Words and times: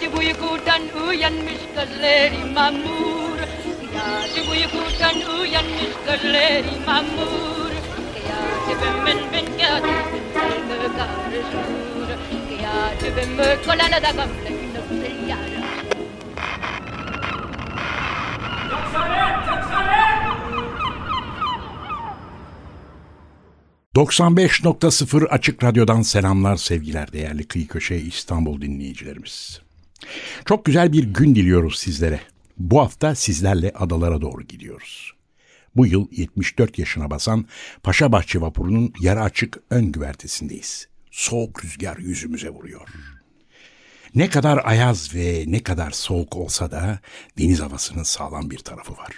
Gece 0.00 0.16
uykudan 0.16 0.82
uyanmış 1.08 1.60
gözleri 1.76 2.44
mamur. 2.54 3.38
Gece 4.34 4.50
uykudan 4.50 5.38
uyanmış 5.40 5.92
gözleri 6.06 6.86
mamur. 6.86 7.70
Gece 8.68 8.86
ben 9.06 9.18
ben 9.32 9.44
gece 9.44 9.80
karışır 10.96 12.18
Gece 13.00 13.16
ben 13.16 13.62
kolana 13.64 14.02
da 14.02 14.10
gamle 14.10 15.10
yara 15.28 15.60
95.0 23.96 25.26
Açık 25.26 25.64
Radyo'dan 25.64 26.02
selamlar 26.02 26.56
sevgiler 26.56 27.12
değerli 27.12 27.48
Kıyı 27.48 27.68
Köşe 27.68 27.96
İstanbul 27.96 28.60
dinleyicilerimiz. 28.60 29.60
Çok 30.44 30.64
güzel 30.64 30.92
bir 30.92 31.04
gün 31.04 31.34
diliyoruz 31.34 31.78
sizlere. 31.78 32.20
Bu 32.58 32.80
hafta 32.80 33.14
sizlerle 33.14 33.72
adalara 33.74 34.20
doğru 34.20 34.42
gidiyoruz. 34.42 35.12
Bu 35.76 35.86
yıl 35.86 36.08
74 36.12 36.78
yaşına 36.78 37.10
basan 37.10 37.46
Paşabahçe 37.82 38.40
vapurunun 38.40 38.92
yarı 39.00 39.22
açık 39.22 39.58
ön 39.70 39.92
güvertesindeyiz. 39.92 40.88
Soğuk 41.10 41.64
rüzgar 41.64 41.96
yüzümüze 41.96 42.50
vuruyor. 42.50 42.88
Ne 44.14 44.28
kadar 44.28 44.60
ayaz 44.64 45.14
ve 45.14 45.44
ne 45.46 45.62
kadar 45.62 45.90
soğuk 45.90 46.36
olsa 46.36 46.70
da 46.70 47.00
deniz 47.38 47.60
havasının 47.60 48.02
sağlam 48.02 48.50
bir 48.50 48.58
tarafı 48.58 48.92
var. 48.92 49.14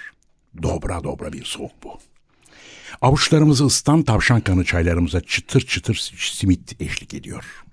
Dobra 0.63 1.05
dobra 1.05 1.33
bir 1.33 1.45
soğuk 1.45 1.83
bu. 1.83 1.99
Avuçlarımızı 3.03 3.65
ısıtan 3.67 4.03
tavşan 4.03 4.41
kanı 4.41 4.65
çaylarımıza 4.65 5.21
çıtır 5.21 5.61
çıtır 5.61 6.13
simit 6.17 6.83
eşlik 6.83 7.15
ediyor. 7.15 7.65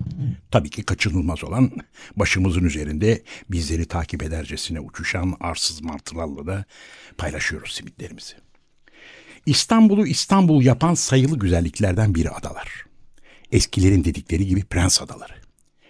Tabii 0.52 0.69
ki 0.69 0.83
kaçınılmaz 0.83 1.44
olan 1.44 1.71
başımızın 2.16 2.63
üzerinde 2.63 3.23
bizleri 3.52 3.86
takip 3.86 4.23
edercesine 4.23 4.80
uçuşan 4.80 5.38
arsız 5.39 5.81
martılarla 5.81 6.47
da 6.47 6.66
paylaşıyoruz 7.17 7.73
simitlerimizi. 7.73 8.33
İstanbul'u 9.45 10.08
İstanbul 10.08 10.63
yapan 10.63 10.94
sayılı 10.94 11.39
güzelliklerden 11.39 12.16
biri 12.16 12.30
adalar. 12.30 12.86
Eskilerin 13.52 14.03
dedikleri 14.03 14.45
gibi 14.45 14.64
prens 14.64 15.02
adaları. 15.02 15.33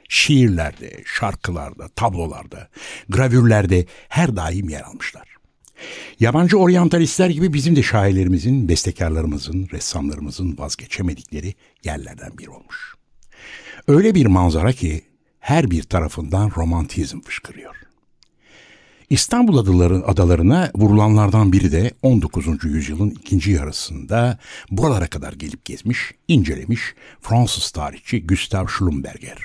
Şiirlerde, 0.10 1.04
şarkılarda, 1.06 1.88
tablolarda, 1.88 2.70
gravürlerde 3.10 3.86
her 4.10 4.36
daim 4.36 4.70
yer 4.70 4.82
almışlar. 4.82 5.39
Yabancı 6.20 6.58
oryantalistler 6.58 7.30
gibi 7.30 7.54
bizim 7.54 7.76
de 7.76 7.84
şairlerimizin, 7.84 8.70
bestekarlarımızın, 8.70 9.68
ressamlarımızın 9.72 10.58
vazgeçemedikleri 10.58 11.54
yerlerden 11.84 12.38
biri 12.38 12.50
olmuş. 12.50 12.96
Öyle 13.88 14.16
bir 14.16 14.26
manzara 14.26 14.72
ki 14.72 15.02
her 15.40 15.72
bir 15.72 15.84
tarafından 15.84 16.52
romantizm 16.58 17.22
fışkırıyor. 17.22 17.76
İstanbul 19.10 19.58
adaları, 19.58 20.06
adalarına 20.06 20.72
vurulanlardan 20.76 21.54
biri 21.54 21.72
de 21.72 21.92
19. 22.02 22.48
yüzyılın 22.64 23.10
ikinci 23.10 23.52
yarısında 23.52 24.40
buralara 24.72 25.08
kadar 25.08 25.34
gelip 25.34 25.66
gezmiş, 25.66 26.12
incelemiş 26.28 26.82
Fransız 27.22 27.72
tarihçi 27.72 28.28
Gustave 28.28 28.68
Schlumberger. 28.68 29.38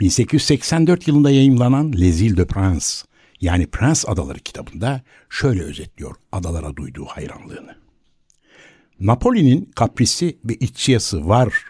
1884 0.00 1.08
yılında 1.08 1.30
yayımlanan 1.30 1.92
Les 1.92 2.20
Îles 2.20 2.36
de 2.36 2.46
Prince 2.46 2.86
yani 3.40 3.66
Prens 3.66 4.04
Adaları 4.08 4.38
kitabında 4.38 5.02
şöyle 5.30 5.62
özetliyor 5.62 6.16
adalara 6.32 6.76
duyduğu 6.76 7.04
hayranlığını. 7.04 7.76
Napoli'nin 9.00 9.70
kaprisi 9.76 10.38
ve 10.44 10.54
iççiyası 10.54 11.28
var 11.28 11.64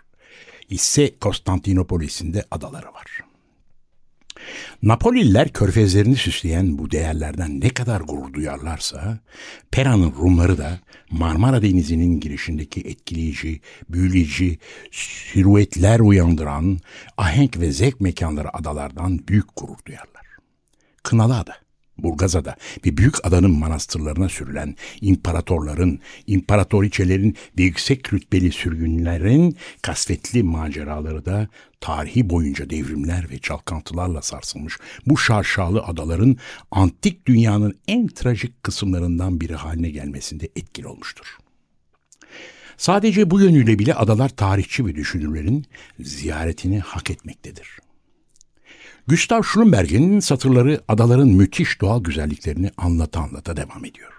ise 0.70 1.18
Konstantinopolis'in 1.18 2.34
de 2.34 2.44
adaları 2.50 2.86
var. 2.86 3.20
Napolililer 4.82 5.52
körfezlerini 5.52 6.16
süsleyen 6.16 6.78
bu 6.78 6.90
değerlerden 6.90 7.60
ne 7.60 7.68
kadar 7.68 8.00
gurur 8.00 8.32
duyarlarsa, 8.32 9.18
Pera'nın 9.70 10.12
Rumları 10.12 10.58
da 10.58 10.78
Marmara 11.10 11.62
Denizi'nin 11.62 12.20
girişindeki 12.20 12.80
etkileyici, 12.80 13.60
büyüleyici, 13.88 14.58
silüetler 14.92 16.00
uyandıran, 16.00 16.78
ahenk 17.16 17.60
ve 17.60 17.72
zevk 17.72 18.00
mekanları 18.00 18.56
adalardan 18.56 19.28
büyük 19.28 19.56
gurur 19.56 19.78
duyarlar. 19.86 20.29
Kınalıada, 21.02 21.56
Burgazada 21.98 22.56
ve 22.86 22.96
büyük 22.96 23.26
adanın 23.26 23.50
manastırlarına 23.50 24.28
sürülen 24.28 24.76
imparatorların, 25.00 26.00
imparatoriçelerin 26.26 27.36
ve 27.58 27.62
yüksek 27.62 28.12
rütbeli 28.12 28.52
sürgünlerin 28.52 29.56
kasvetli 29.82 30.42
maceraları 30.42 31.24
da 31.24 31.48
tarihi 31.80 32.30
boyunca 32.30 32.70
devrimler 32.70 33.30
ve 33.30 33.38
çalkantılarla 33.38 34.22
sarsılmış 34.22 34.78
bu 35.06 35.18
şarşalı 35.18 35.82
adaların 35.82 36.36
antik 36.70 37.26
dünyanın 37.26 37.78
en 37.88 38.06
trajik 38.06 38.62
kısımlarından 38.62 39.40
biri 39.40 39.54
haline 39.54 39.90
gelmesinde 39.90 40.48
etkili 40.56 40.86
olmuştur. 40.86 41.36
Sadece 42.76 43.30
bu 43.30 43.40
yönüyle 43.40 43.78
bile 43.78 43.94
adalar 43.94 44.28
tarihçi 44.28 44.86
ve 44.86 44.94
düşünürlerin 44.94 45.66
ziyaretini 46.00 46.80
hak 46.80 47.10
etmektedir. 47.10 47.78
Gustav 49.10 49.42
Schlumberg'in 49.42 50.20
satırları 50.20 50.80
adaların 50.88 51.28
müthiş 51.28 51.80
doğal 51.80 52.02
güzelliklerini 52.02 52.70
anlata 52.76 53.20
anlata 53.20 53.56
devam 53.56 53.84
ediyor. 53.84 54.12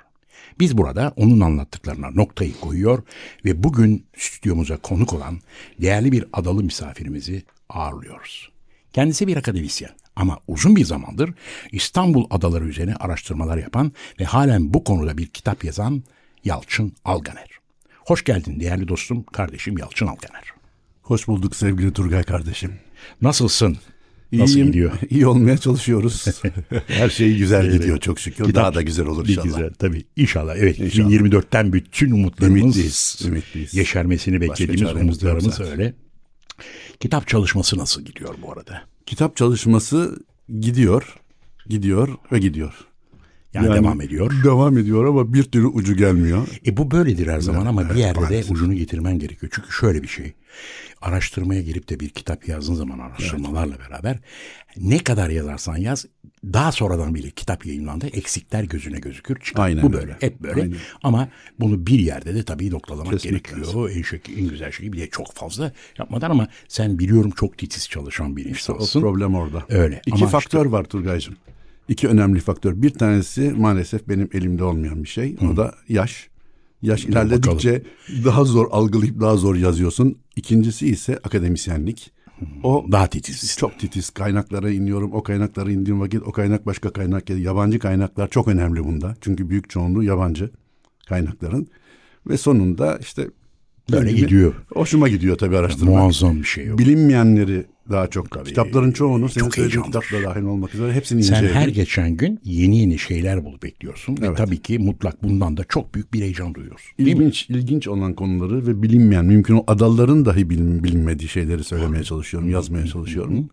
Biz 0.60 0.78
burada 0.78 1.14
onun 1.16 1.40
anlattıklarına 1.40 2.10
noktayı 2.10 2.60
koyuyor 2.60 3.04
ve 3.46 3.64
bugün 3.64 4.06
stüdyomuza 4.18 4.78
konuk 4.78 5.14
olan 5.14 5.40
değerli 5.82 6.12
bir 6.12 6.26
adalı 6.34 6.64
misafirimizi 6.64 7.44
ağırlıyoruz. 7.70 8.52
Kendisi 8.94 9.28
bir 9.28 9.38
akademisyen 9.38 9.92
ama 10.16 10.40
uzun 10.48 10.76
bir 10.76 10.86
zamandır 10.86 11.34
İstanbul 11.72 12.28
adaları 12.30 12.66
üzerine 12.66 12.96
araştırmalar 12.96 13.58
yapan 13.58 13.92
ve 14.20 14.26
halen 14.26 14.74
bu 14.74 14.84
konuda 14.84 15.18
bir 15.18 15.28
kitap 15.28 15.64
yazan 15.64 16.04
Yalçın 16.44 16.94
Alganer. 17.06 17.50
Hoş 18.06 18.24
geldin 18.24 18.60
değerli 18.60 18.88
dostum, 18.88 19.24
kardeşim 19.24 19.78
Yalçın 19.78 20.08
Alganer. 20.08 20.54
Hoş 21.02 21.28
bulduk 21.28 21.56
sevgili 21.56 21.94
Turgay 21.94 22.24
kardeşim. 22.24 22.74
Nasılsın? 23.22 23.78
Nasıl 24.34 24.56
İyiyim, 24.56 24.68
gidiyor? 24.68 24.92
İyi 25.10 25.28
olmaya 25.28 25.58
çalışıyoruz. 25.58 26.26
Her 26.88 27.10
şey 27.10 27.38
güzel 27.38 27.66
evet. 27.66 27.74
gidiyor 27.74 28.00
çok 28.00 28.20
şükür. 28.20 28.46
Kitap, 28.46 28.56
Daha 28.56 28.74
da 28.74 28.82
güzel 28.82 29.06
olur 29.06 29.28
inşallah. 29.28 29.44
Güzel, 29.46 29.74
tabii 29.74 30.04
inşallah. 30.16 30.56
Evet 30.58 30.80
inşallah. 30.80 31.10
2024'ten 31.10 31.74
bütün 31.74 32.12
umutlarımız 32.12 32.62
ümitliyiz, 32.62 33.20
ümitliyiz. 33.26 33.74
yeşermesini 33.74 34.42
beklediğimiz 34.42 34.96
umutlarımız 34.96 35.60
öyle. 35.60 35.94
Kitap 37.00 37.28
çalışması 37.28 37.78
nasıl 37.78 38.02
gidiyor 38.02 38.36
bu 38.42 38.52
arada? 38.52 38.82
Kitap 39.06 39.36
çalışması 39.36 40.20
gidiyor, 40.60 41.16
gidiyor 41.68 42.10
ve 42.32 42.40
gidiyor. 42.40 42.74
Yani, 43.54 43.66
yani 43.68 43.84
devam 43.84 44.02
ediyor. 44.02 44.32
Devam 44.44 44.78
ediyor 44.78 45.06
ama 45.06 45.34
bir 45.34 45.44
türlü 45.44 45.68
ucu 45.68 45.96
gelmiyor. 45.96 46.48
E 46.66 46.78
bu 46.78 46.92
böyledir 46.92 47.28
her 47.28 47.40
zaman 47.40 47.66
ama 47.66 47.82
evet, 47.82 47.94
bir 47.94 48.00
yerde 48.00 48.20
maalesef. 48.20 48.50
de 48.50 48.54
ucunu 48.54 48.74
getirmen 48.74 49.20
gerekiyor. 49.20 49.52
Çünkü 49.56 49.72
şöyle 49.72 50.04
bir 50.04 50.08
şey. 50.08 50.34
Araştırmaya 51.02 51.62
girip 51.62 51.90
de 51.90 52.00
bir 52.00 52.10
kitap 52.10 52.48
yazdığın 52.48 52.74
zaman 52.74 53.00
araştırmalarla 53.00 53.76
evet. 53.80 53.90
beraber 53.90 54.20
ne 54.78 55.00
kadar 55.00 55.30
yazarsan 55.30 55.78
yaz 55.78 56.06
daha 56.46 56.72
sonradan 56.72 57.16
bile 57.16 57.30
kitap 57.30 57.66
yayınlandı 57.66 58.08
eksikler 58.08 58.64
gözüne 58.64 59.00
gözükür 59.00 59.40
çıkar. 59.40 59.64
Aynen 59.64 59.84
bu 59.84 59.94
böyle 59.94 60.06
öyle. 60.06 60.18
hep 60.20 60.40
böyle 60.40 60.62
Aynen. 60.62 60.78
ama 61.04 61.30
bunu 61.60 61.88
bir 61.88 62.00
yerde 62.00 62.36
de 62.36 62.44
tabii 62.44 62.72
noktalamak 62.72 63.14
Kesinlikle. 63.14 63.56
gerekiyor. 63.56 63.90
En, 63.90 64.02
şey, 64.02 64.22
en 64.38 64.48
güzel 64.48 64.72
şey 64.72 64.94
bir 64.94 65.00
de 65.00 65.10
çok 65.10 65.34
fazla 65.34 65.72
yapmadan 65.98 66.30
ama 66.30 66.48
sen 66.68 67.00
biliyorum 67.00 67.32
çok 67.32 67.58
titiz 67.58 67.90
çalışan 67.90 68.38
bir 68.38 68.46
insansın. 68.46 68.84
İşte 68.84 69.00
o 69.00 69.02
problem 69.02 69.36
orada. 69.36 69.66
Öyle. 69.70 70.02
İki 70.06 70.16
ama 70.16 70.28
faktör 70.28 70.66
işte, 70.66 70.72
var 70.72 70.84
Turgay'cığım. 70.84 71.36
İki 71.92 72.08
önemli 72.08 72.40
faktör. 72.40 72.82
Bir 72.82 72.90
tanesi 72.90 73.54
maalesef 73.58 74.08
benim 74.10 74.30
elimde 74.34 74.64
olmayan 74.64 75.04
bir 75.04 75.08
şey. 75.08 75.38
Hı. 75.40 75.48
O 75.48 75.58
da 75.58 75.76
yaş. 75.90 76.30
Yaş 76.82 77.06
ilerledikçe 77.06 77.84
daha 78.26 78.44
zor 78.44 78.68
algılayıp 78.72 79.20
daha 79.22 79.38
zor 79.38 79.56
yazıyorsun. 79.56 80.18
İkincisi 80.36 80.88
ise 80.88 81.20
akademisyenlik. 81.24 82.12
O 82.64 82.86
daha 82.92 83.08
titiz. 83.08 83.58
Çok 83.58 83.80
titiz. 83.80 84.10
Kaynaklara 84.10 84.70
iniyorum. 84.70 85.14
O 85.14 85.24
kaynaklara 85.24 85.72
indiğim 85.72 86.02
vakit 86.02 86.22
o 86.24 86.32
kaynak 86.32 86.66
başka 86.66 86.94
kaynak. 86.94 87.30
Yabancı 87.30 87.80
kaynaklar 87.80 88.30
çok 88.30 88.48
önemli 88.48 88.84
bunda. 88.84 89.16
Çünkü 89.22 89.50
büyük 89.50 89.70
çoğunluğu 89.70 90.04
yabancı 90.04 90.50
kaynakların. 91.08 91.68
Ve 92.28 92.38
sonunda 92.38 92.98
işte 92.98 93.28
Böyle 93.92 94.10
Bilimi- 94.10 94.20
gidiyor. 94.20 94.54
Hoşuma 94.74 95.08
gidiyor 95.10 95.38
tabii 95.38 95.58
araştırmak. 95.58 95.94
Muazzam 95.96 96.40
bir 96.40 96.44
şey 96.44 96.72
o. 96.72 96.78
Bilinmeyenleri 96.78 97.66
daha 97.90 98.08
çok. 98.08 98.46
Kitapların 98.46 98.92
çoğunu 98.92 99.30
senin 99.30 99.46
çok 99.46 99.56
söylediğin 99.56 99.84
kitapla 99.84 100.24
dahil 100.24 100.42
olmak 100.44 100.76
üzere 100.76 100.94
hepsini 100.94 101.24
Sen 101.24 101.36
inceledim. 101.36 101.56
her 101.56 101.68
geçen 101.68 102.18
gün 102.18 102.40
yeni 102.44 102.80
yeni 102.80 103.00
şeyler 103.00 103.46
bulup 103.46 103.64
bekliyorsun. 103.64 104.18
Ve 104.22 104.26
Evet. 104.26 104.38
tabii 104.38 104.58
ki 104.62 104.80
mutlak 104.80 105.24
bundan 105.24 105.58
da 105.58 105.64
çok 105.64 105.96
büyük 105.96 106.14
bir 106.14 106.22
heyecan 106.22 106.54
duyuyorsun. 106.56 106.92
İlginç, 106.98 107.50
ilginç 107.50 107.88
olan 107.88 108.14
konuları 108.14 108.68
ve 108.68 108.82
bilinmeyen, 108.84 109.26
mümkün 109.26 109.56
o 109.56 109.64
adaların 109.68 110.26
dahi 110.26 110.50
bilin, 110.50 110.84
bilinmediği 110.84 111.30
şeyleri 111.30 111.64
söylemeye 111.64 112.04
çalışıyorum, 112.04 112.50
yazmaya 112.50 112.88
çalışıyorum. 112.88 113.50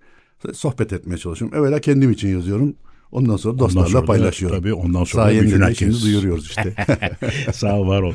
Sohbet 0.53 0.93
etmeye 0.93 1.19
çalışıyorum. 1.19 1.59
Evvela 1.59 1.81
kendim 1.81 2.11
için 2.11 2.29
yazıyorum. 2.29 2.75
Ondan 3.13 3.37
sonra 3.37 3.59
dostlarla 3.59 3.89
sonra 3.89 4.03
da 4.03 4.07
paylaşıyorum. 4.07 4.59
tabii 4.59 4.75
ondan 4.75 5.05
sonra 5.05 5.23
da 5.25 5.29
Sayende 5.29 5.61
de 5.67 5.75
şimdi 5.75 6.03
duyuruyoruz 6.03 6.47
işte. 6.47 6.75
Sağ 7.53 7.77
ol 7.77 7.89
var 7.89 8.03
ol. 8.03 8.13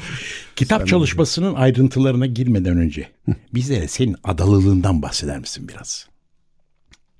Kitap 0.56 0.88
çalışmasının 0.88 1.54
ayrıntılarına 1.54 2.26
girmeden 2.26 2.78
önce 2.78 3.08
bizlere 3.54 3.88
senin 3.88 4.16
adalılığından 4.24 5.02
bahseder 5.02 5.40
misin 5.40 5.68
biraz? 5.68 6.08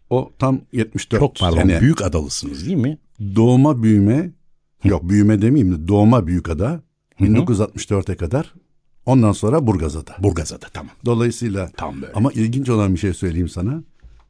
o 0.10 0.32
tam 0.40 0.62
74 0.74 1.20
Çok 1.20 1.36
pardon 1.36 1.58
sene. 1.58 1.82
büyük 1.82 2.02
adalısınız 2.02 2.66
değil 2.66 2.78
mi? 2.78 2.98
Doğma 3.36 3.84
büyüme, 3.84 4.32
yok 4.84 5.10
büyüme 5.10 5.42
demeyeyim 5.42 5.74
de 5.76 5.88
doğma 5.88 6.28
Büyükada 6.28 6.82
1964'e 7.20 8.16
kadar. 8.16 8.54
Ondan 9.06 9.32
sonra 9.32 9.68
Burgazada. 9.68 10.16
Burgazada 10.20 10.66
tamam. 10.74 10.92
Dolayısıyla 11.06 11.70
Tam 11.78 12.02
böyle. 12.02 12.14
ama 12.14 12.32
ilginç 12.32 12.70
olan 12.70 12.94
bir 12.94 13.00
şey 13.00 13.14
söyleyeyim 13.14 13.50
sana. 13.50 13.84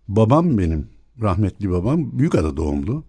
Babam 0.07 0.57
benim 0.57 0.87
rahmetli 1.21 1.69
babam 1.71 2.19
Büyükada 2.19 2.57
doğumlu. 2.57 3.03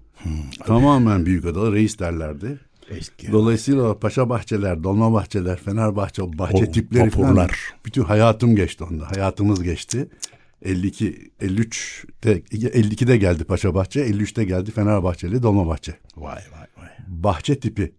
Tamamen 0.66 1.26
Büyükada 1.26 1.72
reis 1.72 1.98
derlerdi. 1.98 2.58
Eski. 2.90 3.32
Dolayısıyla 3.32 3.98
paşa 3.98 4.28
bahçeler, 4.28 4.84
dolma 4.84 5.12
bahçeler, 5.12 5.58
Fenerbahçe 5.58 6.38
bahçe 6.38 6.64
O 6.64 6.70
tipleri 6.70 7.10
falan 7.10 7.48
bütün 7.84 8.02
hayatım 8.02 8.56
geçti 8.56 8.84
onda. 8.84 9.10
Hayatımız 9.10 9.62
geçti. 9.62 10.08
52 10.62 11.30
53'te 11.40 12.38
52'de 12.38 13.16
geldi 13.16 13.44
Paşa 13.44 13.74
Bahçe, 13.74 14.00
53'te 14.00 14.44
geldi 14.44 14.70
Fenerbahçeli 14.70 15.42
Dolma 15.42 15.66
Bahçe. 15.66 15.94
Vay 16.16 16.42
vay 16.52 16.66
vay. 16.76 16.88
Bahçe 17.06 17.60
tipi. 17.60 17.94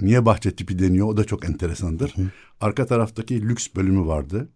Niye 0.00 0.26
bahçe 0.26 0.50
tipi 0.50 0.78
deniyor? 0.78 1.06
O 1.06 1.16
da 1.16 1.24
çok 1.24 1.44
enteresandır. 1.44 2.14
Arka 2.60 2.86
taraftaki 2.86 3.48
lüks 3.48 3.68
bölümü 3.76 4.06
vardı. 4.06 4.48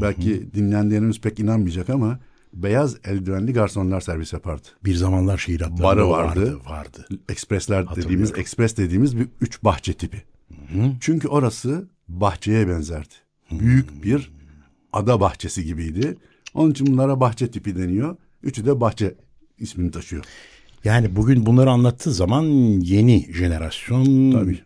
Belki 0.00 0.54
dinleyenlerimiz 0.54 1.20
pek 1.20 1.40
inanmayacak 1.40 1.90
ama 1.90 2.18
beyaz 2.52 2.96
eldivenli 3.04 3.52
garsonlar 3.52 4.00
servis 4.00 4.32
yapardı. 4.32 4.68
Bir 4.84 4.94
zamanlar 4.94 5.38
şehir 5.38 5.60
hatlarında 5.60 5.84
Barı 5.84 6.08
vardı. 6.08 6.40
vardı. 6.40 6.60
Vardı. 6.70 7.06
Ekspresler 7.28 7.96
dediğimiz, 7.96 8.32
ekspres 8.38 8.76
dediğimiz 8.76 9.18
bir 9.18 9.28
üç 9.40 9.64
bahçe 9.64 9.92
tipi. 9.92 10.22
Çünkü 11.00 11.28
orası 11.28 11.88
bahçeye 12.08 12.68
benzerdi. 12.68 13.14
Büyük 13.50 14.04
bir 14.04 14.32
ada 14.92 15.20
bahçesi 15.20 15.64
gibiydi. 15.64 16.16
Onun 16.54 16.70
için 16.70 16.86
bunlara 16.86 17.20
bahçe 17.20 17.50
tipi 17.50 17.76
deniyor. 17.78 18.16
Üçü 18.42 18.66
de 18.66 18.80
bahçe 18.80 19.14
ismini 19.58 19.90
taşıyor. 19.90 20.24
Yani 20.84 21.16
bugün 21.16 21.46
bunları 21.46 21.70
anlattığı 21.70 22.12
zaman 22.12 22.44
yeni 22.80 23.32
jenerasyon 23.32 24.32
Tabii. 24.32 24.60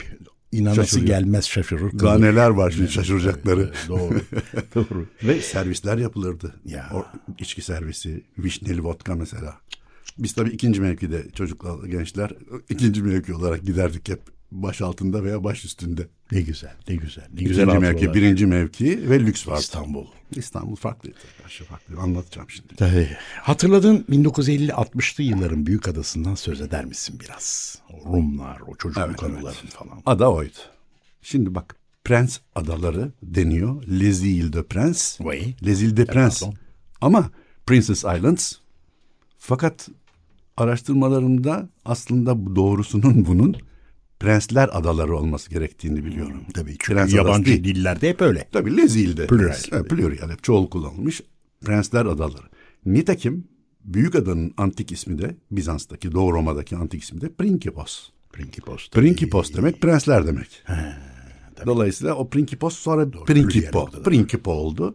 İnanası 0.53 0.77
Şaşırıyor. 0.81 1.07
gelmez 1.07 1.45
şaşırır. 1.49 1.99
Daha 1.99 2.19
neler 2.19 2.51
var 2.51 2.71
şimdi 2.71 2.91
şaşıracakları. 2.93 3.73
Doğru. 3.89 4.21
Doğru. 4.75 5.07
Ve 5.23 5.41
servisler 5.41 5.99
yapılırdı. 5.99 6.55
Ya. 6.65 6.91
O 6.95 7.05
içki 7.39 7.63
servisi, 7.63 8.25
vişneli 8.39 8.85
vodka 8.85 9.15
mesela. 9.15 9.55
Biz 10.19 10.33
tabii 10.33 10.51
ikinci 10.51 10.81
mevkide 10.81 11.31
çocuklar, 11.31 11.85
gençler 11.89 12.33
ikinci 12.69 13.03
mevki 13.03 13.35
olarak 13.35 13.63
giderdik 13.63 14.09
hep 14.09 14.21
baş 14.53 14.81
altında 14.81 15.25
veya 15.25 15.45
baş 15.45 15.65
üstünde. 15.65 16.09
Ne 16.33 16.41
güzel, 16.41 16.75
ne 16.89 16.95
güzel. 16.97 17.25
Ne 17.35 17.43
güzel 17.43 17.67
mevki, 17.67 18.15
birinci 18.15 18.47
mevki 18.47 19.11
ve 19.11 19.21
lüks 19.21 19.49
vardı. 19.49 19.61
İstanbul. 19.61 20.07
İstanbul 20.37 20.77
farklıydı. 20.77 21.19
Aşağı 21.47 21.67
farklı. 21.67 22.01
Anlatacağım 22.01 22.51
şimdi. 22.51 22.77
Tabii. 22.77 23.09
Hatırladığın 23.43 24.05
1950-60'lı 24.11 25.25
yılların 25.25 25.67
büyük 25.67 25.89
adasından 25.89 26.35
söz 26.35 26.61
eder 26.61 26.85
misin 26.85 27.21
biraz? 27.21 27.79
O 28.05 28.13
Rumlar, 28.17 28.61
o 28.61 28.75
çocukluk 28.77 29.07
Evet, 29.09 29.23
anıların 29.23 29.69
falan. 29.69 30.03
Ada 30.07 30.33
oydu. 30.33 30.59
Şimdi 31.23 31.55
bak 31.55 31.77
Prens 32.05 32.39
adaları 32.55 33.13
deniyor. 33.23 33.83
Les 33.83 34.23
Îles 34.23 34.53
de 34.53 34.63
Prince. 34.63 35.01
Oui. 35.19 35.55
Les 35.67 35.83
Îles 35.83 35.97
de 35.97 36.05
Prince. 36.05 36.37
pardon. 36.41 36.55
Ama 37.01 37.31
Princess 37.67 37.99
Islands. 37.99 38.53
Fakat 39.39 39.89
araştırmalarımda 40.57 41.69
aslında 41.85 42.57
doğrusunun 42.57 43.27
bunun 43.27 43.57
Prensler 44.21 44.69
adaları 44.73 45.17
olması 45.17 45.51
gerektiğini 45.51 46.05
biliyorum. 46.05 46.43
Tabii 46.55 46.71
çünkü 46.71 46.93
Prens 46.93 47.13
yabancı 47.15 47.47
değil. 47.47 47.65
dillerde 47.65 48.09
hep 48.09 48.23
öyle. 48.23 48.49
Tabii 48.53 48.77
Les 48.77 48.97
Îles'de. 48.97 49.27
Plural. 49.27 49.57
Evet, 49.73 49.91
plural. 49.91 50.31
Hep 50.31 50.43
çoğul 50.43 50.71
kullanılmış. 50.71 51.23
Prensler 51.61 52.07
adaları. 52.07 52.47
Nitekim 52.87 53.45
Büyük 53.87 54.15
adanın 54.15 54.55
antik 54.57 54.93
ismi 54.93 55.19
de 55.19 55.37
Bizans'taki 55.51 56.13
Doğu 56.13 56.33
Roma'daki 56.33 56.77
antik 56.77 57.03
ismi 57.03 57.21
de 57.21 57.33
Principos. 57.33 58.11
Principos. 58.33 58.91
Principos 58.91 59.55
demek 59.55 59.83
prensler 59.83 60.27
demek. 60.27 60.65
Dolayısıyla 61.67 62.15
o 62.15 62.31
Principos 62.31 62.77
sonra 62.77 63.11
Principo, 63.11 63.81
oldu 63.81 63.97
da. 63.97 64.03
Principo 64.03 64.53
oldu. 64.53 64.95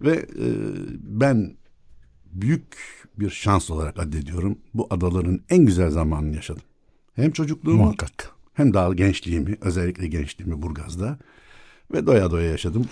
Ve 0.00 0.12
e, 0.12 0.46
ben 1.02 1.56
büyük 2.32 2.76
bir 3.18 3.30
şans 3.30 3.70
olarak 3.70 3.98
addediyorum. 3.98 4.58
Bu 4.74 4.86
adaların 4.90 5.40
en 5.48 5.66
güzel 5.66 5.90
zamanını 5.90 6.36
yaşadım. 6.36 6.62
Hem 7.14 7.30
çocukluğumu 7.30 7.82
Muhakkak. 7.82 8.30
Hem 8.54 8.74
daha 8.74 8.94
gençliğimi, 8.94 9.56
özellikle 9.60 10.06
gençliğimi 10.06 10.62
Burgaz'da 10.62 11.18
ve 11.92 12.06
doya 12.06 12.30
doya 12.30 12.50
yaşadım. 12.50 12.84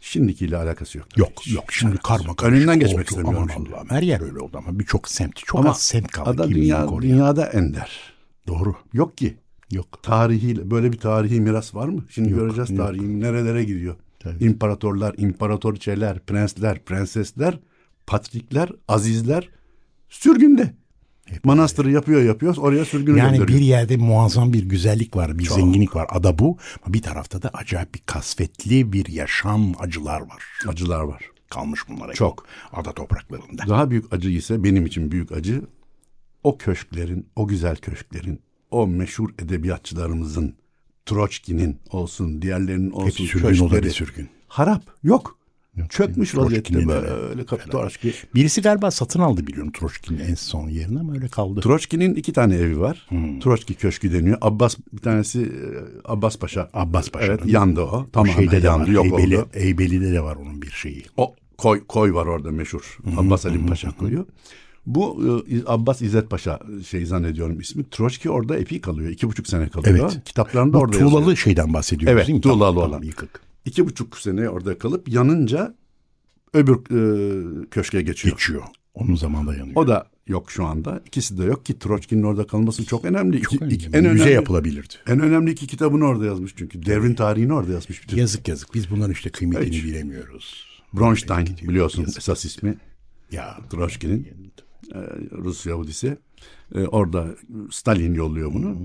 Şimdikiyle 0.00 0.56
alakası 0.56 0.98
yok. 0.98 1.06
Yok 1.18 1.48
yok 1.52 1.72
şimdi 1.72 1.96
karma 1.98 2.36
karışık 2.36 2.58
Önünden 2.58 2.78
geçmek 2.80 2.98
oldu. 2.98 3.08
istemiyorum 3.08 3.42
Aman 3.42 3.54
şimdi. 3.54 3.74
Allah'ım 3.74 3.90
her 3.90 4.02
yer 4.02 4.20
öyle 4.20 4.38
oldu 4.38 4.58
ama 4.66 4.78
birçok 4.78 5.08
semt 5.08 5.36
çok 5.36 5.60
Ama 5.60 5.70
az 5.70 5.82
semt 5.82 6.10
kaldı. 6.10 6.30
ada 6.30 6.48
dünya, 6.50 6.86
koruyan. 6.86 7.12
dünyada 7.16 7.46
ender. 7.46 8.12
Doğru. 8.46 8.74
Yok 8.92 9.18
ki. 9.18 9.36
Yok. 9.70 10.02
Tarihiyle 10.02 10.70
böyle 10.70 10.92
bir 10.92 10.98
tarihi 10.98 11.40
miras 11.40 11.74
var 11.74 11.88
mı? 11.88 12.04
Şimdi 12.10 12.30
Yok, 12.30 12.40
göreceğiz 12.40 12.70
yok. 12.70 12.78
tarihi 12.78 13.20
nerelere 13.20 13.64
gidiyor. 13.64 13.96
Evet. 14.24 14.42
İmparatorlar, 14.42 15.14
imparatoriçeler, 15.18 16.18
prensler, 16.18 16.84
prensesler, 16.84 17.58
patrikler, 18.06 18.68
azizler 18.88 19.48
sürgünde. 20.08 20.74
Manastırı 21.44 21.90
yapıyor 21.90 22.22
yapıyor 22.22 22.56
oraya 22.56 22.84
sürgün 22.84 23.16
Yani 23.16 23.36
gönderiyor. 23.36 23.58
bir 23.60 23.64
yerde 23.64 23.96
muazzam 23.96 24.52
bir 24.52 24.64
güzellik 24.64 25.16
var, 25.16 25.38
bir 25.38 25.44
zenginlik 25.46 25.96
var. 25.96 26.06
Ada 26.10 26.38
bu. 26.38 26.56
Ama 26.84 26.94
bir 26.94 27.02
tarafta 27.02 27.42
da 27.42 27.48
acayip 27.54 27.94
bir 27.94 28.02
kasvetli 28.06 28.92
bir 28.92 29.06
yaşam 29.08 29.72
acılar 29.78 30.20
var. 30.20 30.42
acılar 30.68 31.00
var. 31.00 31.22
Kalmış 31.50 31.80
bunlara. 31.88 32.12
Çok. 32.12 32.46
Ada 32.72 32.92
topraklarında. 32.92 33.62
Daha 33.68 33.90
büyük 33.90 34.12
acı 34.12 34.28
ise 34.30 34.64
benim 34.64 34.86
için 34.86 35.10
büyük 35.12 35.32
acı 35.32 35.62
o 36.44 36.58
köşklerin, 36.58 37.26
o 37.36 37.46
güzel 37.48 37.76
köşklerin, 37.76 38.40
o 38.70 38.86
meşhur 38.86 39.30
edebiyatçılarımızın, 39.38 40.54
Troçki'nin 41.06 41.78
olsun, 41.90 42.42
diğerlerinin 42.42 42.90
olsun 42.90 43.06
Hepsi 43.06 43.26
sürgün 43.26 43.48
köşkleri 43.48 43.90
sürgün. 43.90 44.28
harap 44.48 44.82
yok. 45.02 45.38
Çökmüş 45.88 46.30
Troçki'nin 46.30 46.46
vaziyette 46.46 46.76
öyle. 46.76 46.88
böyle 47.28 47.46
Troçki. 47.46 48.14
Birisi 48.34 48.62
galiba 48.62 48.90
satın 48.90 49.20
aldı 49.20 49.46
biliyorum 49.46 49.72
Troçki'nin 49.72 50.18
en 50.18 50.34
son 50.34 50.68
yerini 50.68 51.00
ama 51.00 51.12
öyle 51.12 51.28
kaldı. 51.28 51.60
Troçki'nin 51.60 52.14
iki 52.14 52.32
tane 52.32 52.54
evi 52.54 52.80
var. 52.80 53.06
Hmm. 53.08 53.40
Troçki 53.40 53.74
Köşkü 53.74 54.12
deniyor. 54.12 54.38
Abbas 54.40 54.76
bir 54.92 54.98
tanesi 55.02 55.42
e, 55.42 55.48
Abbas 56.04 56.38
Paşa. 56.38 56.70
Abbas 56.74 57.08
Paşa'nın. 57.10 57.30
Evet 57.38 57.46
yandı 57.46 57.80
o. 57.80 58.06
Tamamen 58.12 58.32
Şeyde 58.34 58.50
de 58.52 58.56
var. 58.56 58.62
yandı. 58.62 58.90
Yok 58.92 59.04
Heybeli, 59.04 59.38
oldu. 59.38 59.48
Heybeli'de 59.52 60.12
de 60.12 60.22
var 60.22 60.36
onun 60.36 60.62
bir 60.62 60.70
şeyi. 60.70 61.02
O 61.16 61.34
koy, 61.58 61.86
koy 61.88 62.14
var 62.14 62.26
orada 62.26 62.50
meşhur. 62.50 62.98
Abbas 63.16 63.44
Halim 63.44 63.66
Paşa 63.66 63.90
koyu. 63.96 64.26
Bu 64.86 65.22
e, 65.50 65.56
Abbas 65.66 66.02
İzzet 66.02 66.30
Paşa 66.30 66.60
şey 66.88 67.06
zannediyorum 67.06 67.60
ismi. 67.60 67.84
Troçki 67.90 68.30
orada 68.30 68.56
epey 68.56 68.80
kalıyor. 68.80 69.10
iki 69.10 69.28
buçuk 69.28 69.46
sene 69.48 69.68
kalıyor. 69.68 69.98
Evet. 70.12 70.24
Kitaplarında 70.24 70.72
Bu 70.72 70.78
orada 70.78 70.98
tuğlalı 70.98 71.14
yazıyor. 71.20 71.36
şeyden 71.36 71.74
bahsediyoruz 71.74 72.16
Evet, 72.16 72.26
değil 72.26 72.36
mi? 72.36 72.40
tuğlalı 72.42 72.58
Tamam, 72.60 72.76
olan. 72.76 72.86
tamam, 72.90 73.02
yıkık. 73.02 73.45
İki 73.66 73.86
buçuk 73.86 74.18
sene 74.18 74.48
orada 74.48 74.78
kalıp 74.78 75.08
yanınca 75.08 75.74
öbür 76.54 76.74
e, 76.76 77.68
köşke 77.70 78.02
geçiyor. 78.02 78.36
Geçiyor. 78.36 78.62
Onun 78.94 79.14
zamanında 79.14 79.54
yanıyor. 79.56 79.76
O 79.76 79.88
da 79.88 80.06
yok 80.26 80.50
şu 80.50 80.64
anda. 80.64 81.02
İkisi 81.06 81.38
de 81.38 81.44
yok 81.44 81.66
ki 81.66 81.78
Troçki'nin 81.78 82.22
orada 82.22 82.46
kalması 82.46 82.84
çok 82.86 83.04
önemli. 83.04 83.42
Çok 83.42 83.52
İki- 83.52 83.64
önemli. 83.64 83.74
iki- 83.74 83.86
en 83.86 84.04
Müze 84.04 84.08
önemli, 84.22 84.32
yapılabilirdi. 84.34 84.94
En 85.06 85.20
önemli 85.20 85.50
iki 85.50 85.66
kitabını 85.66 86.04
orada 86.04 86.26
yazmış 86.26 86.54
çünkü. 86.56 86.86
Devrin 86.86 87.14
tarihini 87.14 87.52
orada 87.52 87.72
yazmış 87.72 88.02
bütün. 88.02 88.16
Yazık 88.16 88.48
yazık. 88.48 88.74
Biz 88.74 88.90
bunların 88.90 89.12
işte 89.12 89.30
kıymetini 89.30 89.76
Hiç. 89.76 89.84
bilemiyoruz. 89.84 90.66
Bronstein 90.92 91.48
biliyorsun 91.62 92.04
esas 92.18 92.44
ismi. 92.44 92.74
Ya 93.32 93.58
Troçki'nin 93.70 94.28
e, 94.94 94.98
Rus 95.32 95.66
Yahudisi. 95.66 96.16
E, 96.74 96.86
orada 96.86 97.26
Stalin 97.70 98.14
yolluyor 98.14 98.54
bunu. 98.54 98.76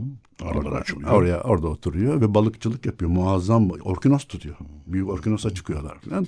Aralar 0.41 0.55
Orada, 0.65 0.75
açılıyor. 0.75 1.12
oraya 1.12 1.41
orada 1.41 1.67
oturuyor 1.67 2.22
ve 2.22 2.34
balıkçılık 2.34 2.86
yapıyor. 2.86 3.12
Muazzam 3.12 3.70
orkinos 3.70 4.25
tutuyor. 4.25 4.55
Büyük 4.88 5.10
orkinosa 5.10 5.50
çıkıyorlar 5.53 5.98
falan. 6.00 6.27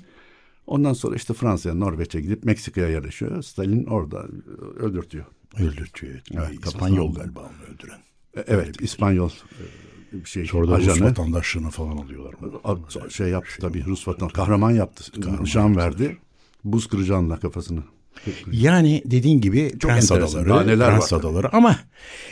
Ondan 0.68 0.94
sonra 0.94 1.16
işte 1.16 1.34
Fransa'ya, 1.34 1.76
Norveç'e 1.76 2.22
gidip 2.22 2.44
Meksika'ya 2.44 2.90
yerleşiyor. 2.90 3.42
Stalin 3.42 3.86
orada 3.86 4.18
e, 4.20 4.62
öldürtüyor. 4.80 5.26
öldürtüyor. 5.60 6.22
Evet, 6.34 6.66
İspanyol 6.66 7.08
kafasına- 7.08 7.24
galiba 7.24 7.40
onu 7.40 7.74
öldüren. 7.74 8.00
E, 8.38 8.44
Evet, 8.48 8.82
İspanyol 8.82 9.30
e, 9.30 10.26
şey 10.26 10.46
Sonra 10.46 10.68
da 10.72 10.78
Rus 10.78 10.88
ajanı. 10.88 11.10
vatandaşlığını 11.10 11.70
falan 11.70 11.98
alıyorlar. 11.98 12.34
A- 12.64 13.10
şey 13.10 13.28
yaptı 13.28 13.52
tabii 13.62 13.86
Rus 13.86 14.08
vatan 14.08 14.30
kahraman 14.30 14.72
yaptı. 14.72 15.04
Nişan 15.42 15.76
verdi. 15.76 16.18
Buz 16.64 16.88
kıracağınla 16.88 17.40
kafasını. 17.40 17.84
Yani 18.52 19.02
dediğin 19.06 19.42
gibi 19.42 19.78
Prens 19.80 20.12
enteresan. 20.12 20.44
Adaları, 20.44 20.68
neler 20.68 20.90
Prens 20.90 21.14
var. 21.14 21.20
Adaları 21.20 21.56
ama 21.56 21.80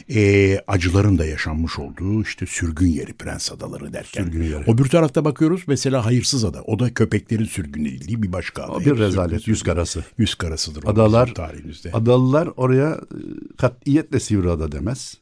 e, 0.09 0.59
acıların 0.67 1.17
da 1.17 1.25
yaşanmış 1.25 1.79
olduğu 1.79 2.21
işte 2.21 2.45
sürgün 2.45 2.87
yeri 2.87 3.13
Prens 3.13 3.51
Adaları 3.51 3.93
derken. 3.93 4.23
Sürgün 4.23 4.43
yeri. 4.43 4.63
O 4.67 4.77
bir 4.77 4.89
tarafta 4.89 5.25
bakıyoruz 5.25 5.63
mesela 5.67 6.05
Hayırsız 6.05 6.45
Ada. 6.45 6.61
O 6.61 6.79
da 6.79 6.93
köpeklerin 6.93 7.45
sürgün 7.45 7.85
edildiği 7.85 8.23
bir 8.23 8.31
başka 8.31 8.63
ada. 8.63 8.71
O 8.71 8.79
bir 8.79 8.97
rezalet 8.97 9.47
yüz 9.47 9.63
karası. 9.63 10.03
Yüz 10.17 10.35
karasıdır. 10.35 10.83
Adalar 10.85 11.33
tarihimizde. 11.33 11.91
Adalılar 11.91 12.49
oraya 12.57 12.89
e, 12.91 12.97
katiyetle 13.57 14.19
Sivriada 14.19 14.71
demez. 14.71 15.17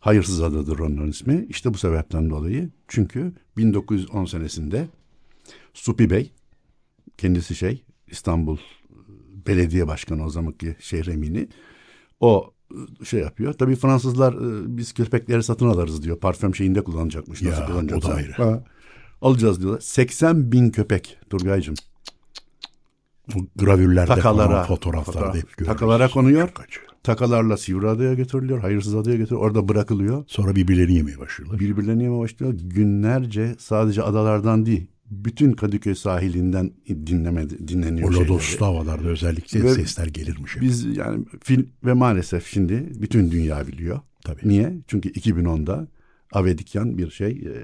Hayırsız 0.00 0.42
adadır 0.42 0.78
onun 0.78 1.08
ismi. 1.08 1.46
İşte 1.48 1.74
bu 1.74 1.78
sebepten 1.78 2.30
dolayı. 2.30 2.70
Çünkü 2.88 3.32
1910 3.56 4.24
senesinde 4.24 4.88
Supi 5.74 6.10
Bey 6.10 6.32
kendisi 7.18 7.54
şey 7.54 7.82
İstanbul 8.10 8.58
Belediye 9.48 9.86
Başkanı 9.88 10.24
o 10.24 10.30
zamanki 10.30 10.76
şehir 10.80 11.06
emini 11.06 11.48
o 12.20 12.52
e, 13.00 13.04
şey 13.04 13.20
yapıyor. 13.20 13.52
Tabii 13.52 13.76
Fransızlar 13.76 14.32
e, 14.34 14.76
biz 14.76 14.92
köpekleri 14.92 15.42
satın 15.42 15.66
alırız 15.68 16.02
diyor. 16.02 16.18
Parfüm 16.18 16.54
şeyinde 16.54 16.84
kullanacakmış. 16.84 17.42
Nasıl 17.42 17.60
Ya, 17.60 17.66
kullanacaksa. 17.66 18.08
o 18.08 18.12
da 18.12 18.16
ayrı. 18.16 18.32
Ha, 18.32 18.64
alacağız 19.22 19.60
diyorlar. 19.60 19.80
80 19.80 20.52
bin 20.52 20.70
köpek 20.70 21.18
Turgay'cığım. 21.30 21.74
Bu 23.34 23.46
gravürlerde 23.56 24.14
Takalara, 24.14 24.48
falan 24.48 24.66
fotoğraflarda 24.66 25.18
fotoğraf- 25.26 25.36
hep 25.36 25.56
görüyoruz. 25.56 25.80
takalara 25.80 26.08
konuyor. 26.08 26.48
Takalarla 27.02 27.56
Sivriada'ya 27.56 28.14
götürülüyor. 28.14 28.58
Hayırsız 28.60 28.94
adaya 28.94 29.16
götürülüyor. 29.16 29.46
Orada 29.46 29.68
bırakılıyor. 29.68 30.24
Sonra 30.26 30.56
birbirlerini 30.56 30.94
yemeye 30.96 31.18
başlıyorlar. 31.18 31.60
Birbirlerine 31.60 32.02
yemeye 32.02 32.20
başlıyor. 32.20 32.54
Günlerce 32.64 33.54
sadece 33.58 34.02
adalardan 34.02 34.66
değil. 34.66 34.86
Bütün 35.10 35.52
Kadıköy 35.52 35.94
sahilinden 35.94 36.70
dinleme, 36.88 37.50
dinleniyor 37.50 38.10
O 38.10 38.14
lodoslu 38.14 38.66
havalarda 38.66 39.08
özellikle 39.08 39.64
Ve 39.64 39.74
sesler 39.74 40.06
gelirmiş. 40.06 40.56
hep. 40.56 40.62
Biz 40.62 40.96
yani 40.96 41.24
film 41.42 41.68
ve 41.84 41.92
maalesef 41.92 42.46
şimdi 42.46 42.92
bütün 43.02 43.30
dünya 43.30 43.66
biliyor. 43.66 44.00
Tabii. 44.24 44.48
Niye? 44.48 44.78
Çünkü 44.86 45.08
2010'da 45.08 45.88
Avedikyan 46.32 46.98
bir 46.98 47.10
şey 47.10 47.30
e, 47.30 47.54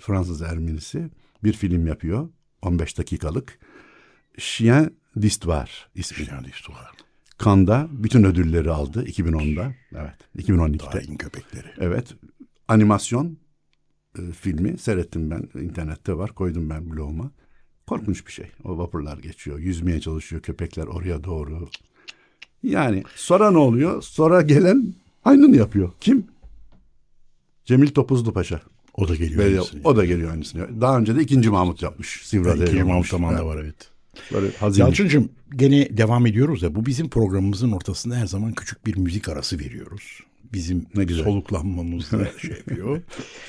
Fransız 0.00 0.42
Ermenisi 0.42 1.10
bir 1.44 1.52
film 1.52 1.86
yapıyor. 1.86 2.28
15 2.62 2.98
dakikalık. 2.98 3.58
Chien 4.38 4.90
d'Histoire 5.20 5.70
ismi. 5.94 6.26
İşte 6.50 6.72
o. 6.72 6.74
Kanda 7.38 7.88
bütün 7.90 8.24
ödülleri 8.24 8.70
aldı 8.70 9.04
2010'da. 9.04 9.74
Evet. 9.94 10.46
2012'de. 10.48 10.78
Tayin 10.78 11.16
köpekleri. 11.16 11.66
Evet. 11.78 12.14
Animasyon 12.68 13.38
e, 14.18 14.32
filmi 14.32 14.78
seyrettim 14.78 15.30
ben. 15.30 15.60
internette 15.60 16.16
var. 16.16 16.34
Koydum 16.34 16.70
ben 16.70 16.90
bloguma. 16.90 17.30
Korkunç 17.86 18.26
bir 18.26 18.32
şey. 18.32 18.46
O 18.64 18.78
vapurlar 18.78 19.18
geçiyor. 19.18 19.58
Yüzmeye 19.58 20.00
çalışıyor 20.00 20.42
köpekler 20.42 20.86
oraya 20.86 21.24
doğru. 21.24 21.68
Yani 22.62 23.02
sonra 23.16 23.50
ne 23.50 23.58
oluyor? 23.58 24.02
Sonra 24.02 24.42
gelen 24.42 24.94
aynını 25.24 25.56
yapıyor. 25.56 25.92
Kim? 26.00 26.26
Cemil 27.64 27.88
Topuzlu 27.88 28.32
Paşa. 28.32 28.60
O 28.94 29.08
da 29.08 29.14
geliyor. 29.14 29.38
Böyle, 29.38 29.58
aynısını. 29.58 29.80
o 29.84 29.96
da 29.96 30.04
geliyor 30.04 30.30
aynısını. 30.30 30.80
Daha 30.80 30.98
önce 30.98 31.16
de 31.16 31.22
ikinci 31.22 31.50
Mahmut 31.50 31.82
yapmış. 31.82 32.20
Sivriada'ya 32.24 32.64
İkinci 32.64 32.84
Mahmut. 32.84 33.14
Aman 33.14 33.38
da 33.38 33.46
var 33.46 33.58
evet. 33.64 33.90
Böyle. 34.32 34.50
Yalçın'cığım 34.76 35.28
gene 35.56 35.96
devam 35.96 36.26
ediyoruz 36.26 36.62
da 36.62 36.74
bu 36.74 36.86
bizim 36.86 37.08
programımızın 37.08 37.72
ortasında 37.72 38.16
her 38.16 38.26
zaman 38.26 38.52
küçük 38.52 38.86
bir 38.86 38.96
müzik 38.96 39.28
arası 39.28 39.58
veriyoruz. 39.58 40.20
Bizim 40.54 40.86
Ne 40.96 41.04
güzel. 41.04 41.24
soluklanmamızla 41.24 42.18
şey 42.40 42.50
yapıyor. 42.50 43.02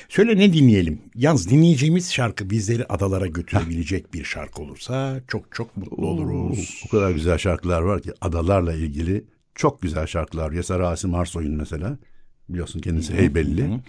Söyle 0.08 0.36
ne 0.36 0.52
dinleyelim? 0.52 0.98
Yalnız 1.14 1.50
dinleyeceğimiz 1.50 2.12
şarkı 2.12 2.50
bizleri 2.50 2.84
adalara 2.86 3.26
götürebilecek 3.26 4.14
bir 4.14 4.24
şarkı 4.24 4.62
olursa 4.62 5.20
çok 5.28 5.52
çok 5.54 5.76
mutlu 5.76 6.06
oluruz. 6.06 6.82
O 6.86 6.88
kadar 6.90 7.10
güzel 7.10 7.38
şarkılar 7.38 7.80
var 7.80 8.02
ki 8.02 8.10
adalarla 8.20 8.74
ilgili 8.74 9.24
çok 9.54 9.82
güzel 9.82 10.06
şarkılar. 10.06 10.52
Yeser 10.52 10.80
Asim 10.80 11.14
Arsoy'un 11.14 11.54
mesela. 11.54 11.98
Biliyorsun 12.48 12.80
kendisi 12.80 13.14
Heybelli. 13.14 13.80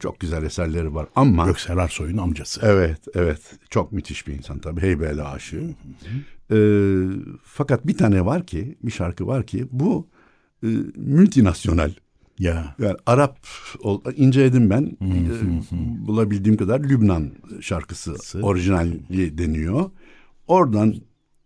Çok 0.00 0.20
güzel 0.20 0.42
eserleri 0.42 0.94
var 0.94 1.06
ama 1.14 1.46
Göksel 1.46 1.78
Arsoy'un 1.78 2.16
amcası. 2.16 2.60
evet 2.64 3.00
evet 3.14 3.40
çok 3.70 3.92
müthiş 3.92 4.26
bir 4.26 4.32
insan 4.32 4.58
tabii 4.58 4.80
Heybeli 4.80 5.22
aşığı. 5.22 5.74
Ee, 6.52 6.56
fakat 7.44 7.86
bir 7.86 7.96
tane 7.96 8.24
var 8.24 8.46
ki 8.46 8.78
bir 8.82 8.90
şarkı 8.90 9.26
var 9.26 9.46
ki 9.46 9.66
bu 9.70 10.08
e, 10.62 10.66
multinasyonel. 10.96 11.94
Ya 12.38 12.74
Yani 12.78 12.96
Arap 13.06 13.38
inceledim 14.16 14.70
ben. 14.70 14.96
Ee, 15.02 16.06
bulabildiğim 16.06 16.56
kadar 16.56 16.80
Lübnan 16.80 17.30
şarkısı 17.60 18.16
orijinali 18.42 19.38
deniyor. 19.38 19.90
Oradan 20.46 20.94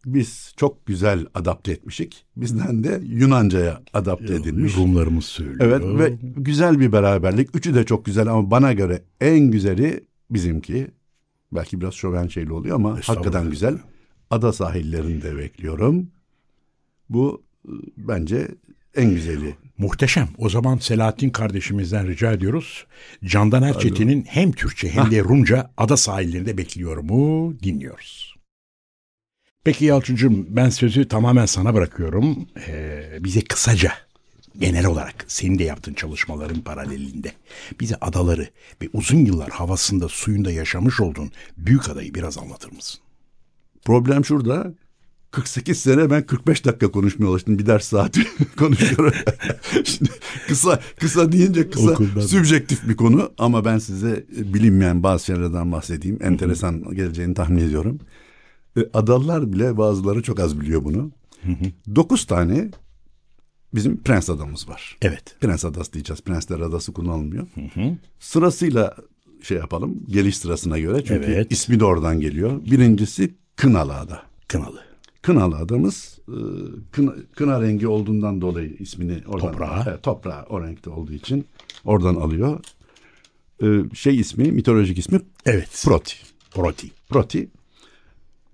biz 0.07 0.53
çok 0.57 0.87
güzel 0.87 1.27
adapte 1.35 1.73
etmişik. 1.73 2.25
Bizden 2.37 2.85
de 2.85 3.01
Yunanca'ya 3.05 3.83
adapte 3.93 4.35
edilmiş. 4.35 4.77
Rumlarımız 4.77 5.25
söylüyor. 5.25 5.59
Evet 5.61 5.83
ve 5.85 6.19
güzel 6.37 6.81
bir 6.81 6.93
beraberlik. 6.93 7.57
Üçü 7.57 7.75
de 7.75 7.85
çok 7.85 8.05
güzel 8.05 8.29
ama 8.29 8.51
bana 8.51 8.73
göre 8.73 9.03
en 9.21 9.51
güzeli 9.51 10.05
bizimki. 10.31 10.87
Belki 11.53 11.81
biraz 11.81 11.95
şoven 11.95 12.27
şeyli 12.27 12.53
oluyor 12.53 12.77
ama 12.77 12.99
hakikaten 13.05 13.51
güzel. 13.51 13.79
Ada 14.31 14.53
sahillerinde 14.53 15.37
bekliyorum. 15.37 16.11
Bu 17.09 17.43
e, 17.69 17.73
bence 17.97 18.49
en 18.95 19.15
güzeli. 19.15 19.57
Muhteşem. 19.81 20.29
O 20.39 20.49
zaman 20.49 20.79
Selahattin 20.79 21.31
kardeşimizden 21.31 22.09
rica 22.09 22.33
ediyoruz. 22.33 22.87
Candan 23.25 23.63
Erçetin'in 23.63 24.25
hem 24.29 24.53
Türkçe 24.53 24.91
hem 24.91 25.11
de 25.11 25.21
Rumca 25.21 25.71
ada 25.77 25.97
sahillerinde 25.97 26.59
bekliyorumu 26.59 27.55
dinliyoruz. 27.63 28.35
Peki 29.65 29.85
Yalçıncığım 29.85 30.47
ben 30.57 30.71
sözü 30.71 31.09
tamamen 31.09 31.47
sana 31.47 31.75
bırakıyorum. 31.75 32.49
Ee, 32.69 33.19
bize 33.21 33.41
kısaca 33.41 33.93
genel 34.59 34.87
olarak 34.87 35.25
senin 35.29 35.59
de 35.59 35.65
yaptığın 35.65 35.95
çalışmaların 35.95 36.61
paralelinde 36.61 37.33
bize 37.81 37.97
adaları 38.01 38.49
ve 38.83 38.89
uzun 38.93 39.25
yıllar 39.25 39.51
havasında 39.51 40.09
suyunda 40.09 40.51
yaşamış 40.51 41.01
olduğun 41.01 41.33
büyük 41.57 41.89
adayı 41.89 42.15
biraz 42.15 42.39
anlatır 42.39 42.73
mısın? 42.73 43.01
Problem 43.85 44.25
şurada. 44.25 44.73
48 45.31 45.79
sene 45.79 46.11
ben 46.11 46.27
45 46.27 46.65
dakika 46.65 46.91
konuşmaya 46.91 47.27
alıştım. 47.27 47.59
Bir 47.59 47.67
ders 47.67 47.85
saati 47.89 48.21
konuşuyorum. 48.59 49.13
Şimdi 49.85 50.11
kısa 50.49 50.81
kısa 51.01 51.33
deyince 51.33 51.71
kısa 51.71 51.91
Okuldan. 51.91 52.21
sübjektif 52.21 52.89
bir 52.89 52.97
konu 52.97 53.33
ama 53.39 53.65
ben 53.65 53.79
size 53.79 54.25
bilinmeyen 54.31 55.03
bazı 55.03 55.25
şeylerden 55.25 55.73
bahsedeyim. 55.73 56.19
Enteresan 56.23 56.95
geleceğini 56.95 57.35
tahmin 57.35 57.59
ediyorum. 57.59 57.99
E, 58.77 58.81
Adalılar 58.93 59.53
bile 59.53 59.77
bazıları 59.77 60.23
çok 60.23 60.41
az 60.41 60.61
biliyor 60.61 60.85
bunu. 60.85 61.11
9 61.97 62.25
tane 62.25 62.71
bizim 63.75 64.03
prens 64.03 64.31
adamız 64.31 64.69
var. 64.69 64.97
Evet. 65.03 65.37
Prens 65.41 65.65
adası 65.65 65.93
diyeceğiz. 65.93 66.21
Prensler 66.23 66.61
adası 66.61 66.93
kullanılmıyor. 66.93 67.47
Sırasıyla 68.21 68.97
şey 69.43 69.59
yapalım. 69.59 69.95
Geliş 70.09 70.37
sırasına 70.39 70.79
göre. 70.79 71.05
Çünkü 71.05 71.25
Evet. 71.27 71.53
ismi 71.53 71.81
de 71.81 71.85
oradan 71.85 72.21
geliyor. 72.21 72.65
Birincisi 72.71 73.35
Kınalı 73.57 73.95
Ada. 73.95 74.23
Kınalı. 74.49 74.81
Kınalı 75.23 75.57
adamız 75.57 76.19
e, 76.29 76.37
kına, 76.93 77.13
kına 77.37 77.63
rengi 77.63 77.89
olduğundan 77.89 78.41
dolayı 78.41 78.77
ismini 78.79 79.19
oradan 79.27 79.53
Toprağı. 79.53 79.85
Evet, 79.89 80.03
toprağı 80.03 80.43
o 80.49 80.63
renkte 80.63 80.91
olduğu 80.91 81.13
için 81.13 81.47
oradan 81.85 82.15
alıyor. 82.15 82.61
E, 83.63 83.67
şey 83.95 84.21
ismi 84.21 84.53
mitolojik 84.53 84.99
ismi 84.99 85.21
Evet. 85.47 85.83
Proti. 85.85 86.15
Proti. 86.51 86.91
Proti. 87.09 87.49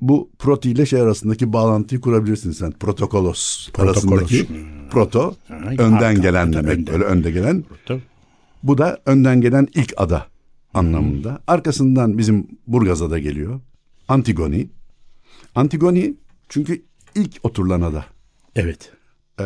Bu 0.00 0.30
Proti 0.38 0.70
ile 0.70 0.86
şey 0.86 1.00
arasındaki 1.00 1.52
bağlantıyı 1.52 2.00
kurabilirsin 2.00 2.50
sen. 2.52 2.70
Protokolos, 2.70 3.70
Protokolos. 3.72 4.12
arasındaki 4.12 4.46
proto 4.90 5.34
Ha, 5.48 5.54
önden 5.70 5.92
arka, 5.92 6.12
gelen 6.12 6.46
arka, 6.46 6.58
demek. 6.58 6.78
önden. 6.78 6.94
Böyle 6.94 7.04
önde 7.04 7.30
gelen. 7.30 7.64
Tabii. 7.86 8.02
Bu 8.62 8.78
da 8.78 8.98
önden 9.06 9.40
gelen 9.40 9.68
ilk 9.74 9.94
ada 9.96 10.26
anlamında. 10.74 11.42
Arkasından 11.46 12.18
bizim 12.18 12.46
Burgaz'a 12.66 13.10
da 13.10 13.18
geliyor. 13.18 13.60
Antigoni. 14.08 14.68
Antigoni 15.54 16.14
çünkü 16.48 16.82
ilk 17.14 17.36
oturulan 17.42 17.80
ada. 17.80 18.04
Evet. 18.56 18.92
Ee, 19.40 19.44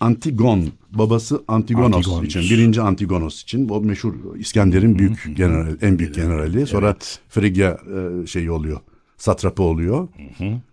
Antigon 0.00 0.64
babası 0.90 1.42
Antigonos, 1.48 1.94
Antigonos. 1.96 2.24
için 2.24 2.40
birinci 2.42 2.80
Antigonos 2.82 3.42
için 3.42 3.68
o 3.68 3.80
meşhur 3.80 4.14
İskender'in 4.38 4.98
büyük 4.98 5.36
general 5.36 5.76
en 5.82 5.98
büyük 5.98 6.14
generali 6.14 6.66
sonra 6.66 6.86
Evet. 6.86 7.20
Frigya 7.28 7.78
e, 8.22 8.26
şeyi 8.26 8.50
oluyor 8.50 8.80
satrapı 9.16 9.62
oluyor 9.62 10.08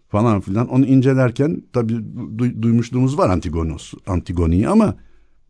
falan 0.10 0.42
filan 0.42 0.68
onu 0.68 0.86
incelerken 0.86 1.64
tabii 1.74 1.94
du- 2.38 2.62
duymuşluğumuz 2.62 3.18
var 3.18 3.30
Antigonos 3.30 3.94
Antigoni'yi 4.08 4.68
ama 4.68 4.96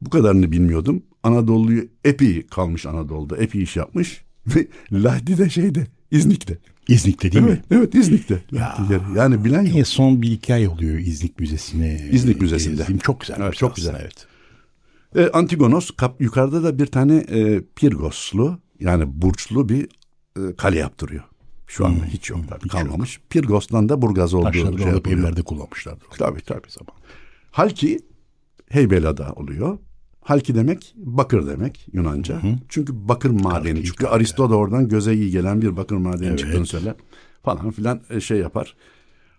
bu 0.01 0.09
kadarını 0.09 0.51
bilmiyordum 0.51 1.03
Anadolu'yu 1.23 1.87
epey 2.03 2.47
kalmış 2.47 2.85
Anadolu'da 2.85 3.37
epey 3.37 3.63
iş 3.63 3.75
yapmış 3.75 4.21
ve 4.55 4.67
Lahdi 4.91 5.37
de 5.37 5.49
şeyde 5.49 5.87
İznik'te 6.11 6.57
İznik'te 6.87 7.31
değil 7.31 7.45
evet, 7.47 7.71
mi? 7.71 7.77
evet 7.77 7.95
İznik'te 7.95 8.43
yani 9.15 9.45
bilen 9.45 9.63
yok. 9.63 9.77
En 9.77 9.83
son 9.83 10.21
bir 10.21 10.31
iki 10.31 10.53
ay 10.53 10.67
oluyor 10.67 10.97
İznik 10.97 11.39
Müzesi'ne. 11.39 12.09
İznik 12.11 12.41
Müzesi'nde. 12.41 12.75
gezdim. 12.75 12.97
Çok 12.97 13.21
güzel. 13.21 13.35
Evet, 13.39 13.55
çok 13.55 13.75
güzel. 13.75 13.95
Evet. 14.01 14.27
E, 15.15 15.31
Antigonos 15.31 15.91
kap, 15.91 16.21
yukarıda 16.21 16.63
da 16.63 16.79
bir 16.79 16.85
tane 16.85 17.15
e, 17.15 17.61
Pirgoslu 17.75 18.59
yani 18.79 19.03
burçlu 19.07 19.69
bir 19.69 19.87
e, 20.37 20.55
kale 20.55 20.77
yaptırıyor. 20.79 21.23
Şu 21.67 21.85
anda 21.85 22.05
hiç 22.05 22.29
yok 22.29 22.39
tabii 22.49 22.67
kalmamış. 22.67 23.19
Pirgos'tan 23.29 23.89
da 23.89 24.01
Burgaz 24.01 24.33
olduğu 24.33 24.45
Taşları 24.45 24.77
şey 24.77 24.87
yapılıyor. 24.87 25.19
evlerde 25.19 25.41
kullanmışlardı. 25.41 26.03
Tabii 26.17 26.41
tabii. 26.41 26.67
Halki 27.51 27.99
Heybeliada 28.69 29.33
oluyor. 29.35 29.77
Halki 30.21 30.55
demek 30.55 30.93
bakır 30.97 31.47
demek 31.47 31.87
Yunanca. 31.93 32.41
Çünkü 32.69 33.07
bakır 33.07 33.29
madeni 33.29 33.83
çıkıyor. 33.83 34.11
Aristo 34.11 34.49
da 34.49 34.55
oradan 34.55 34.87
göze 34.87 35.13
iyi 35.13 35.31
gelen 35.31 35.61
bir 35.61 35.77
bakır 35.77 35.95
madeni 35.95 36.37
çıktığını 36.37 36.65
söyler. 36.65 36.95
Falan 37.43 37.71
filan 37.71 38.01
e, 38.09 38.19
şey 38.19 38.37
yapar. 38.37 38.75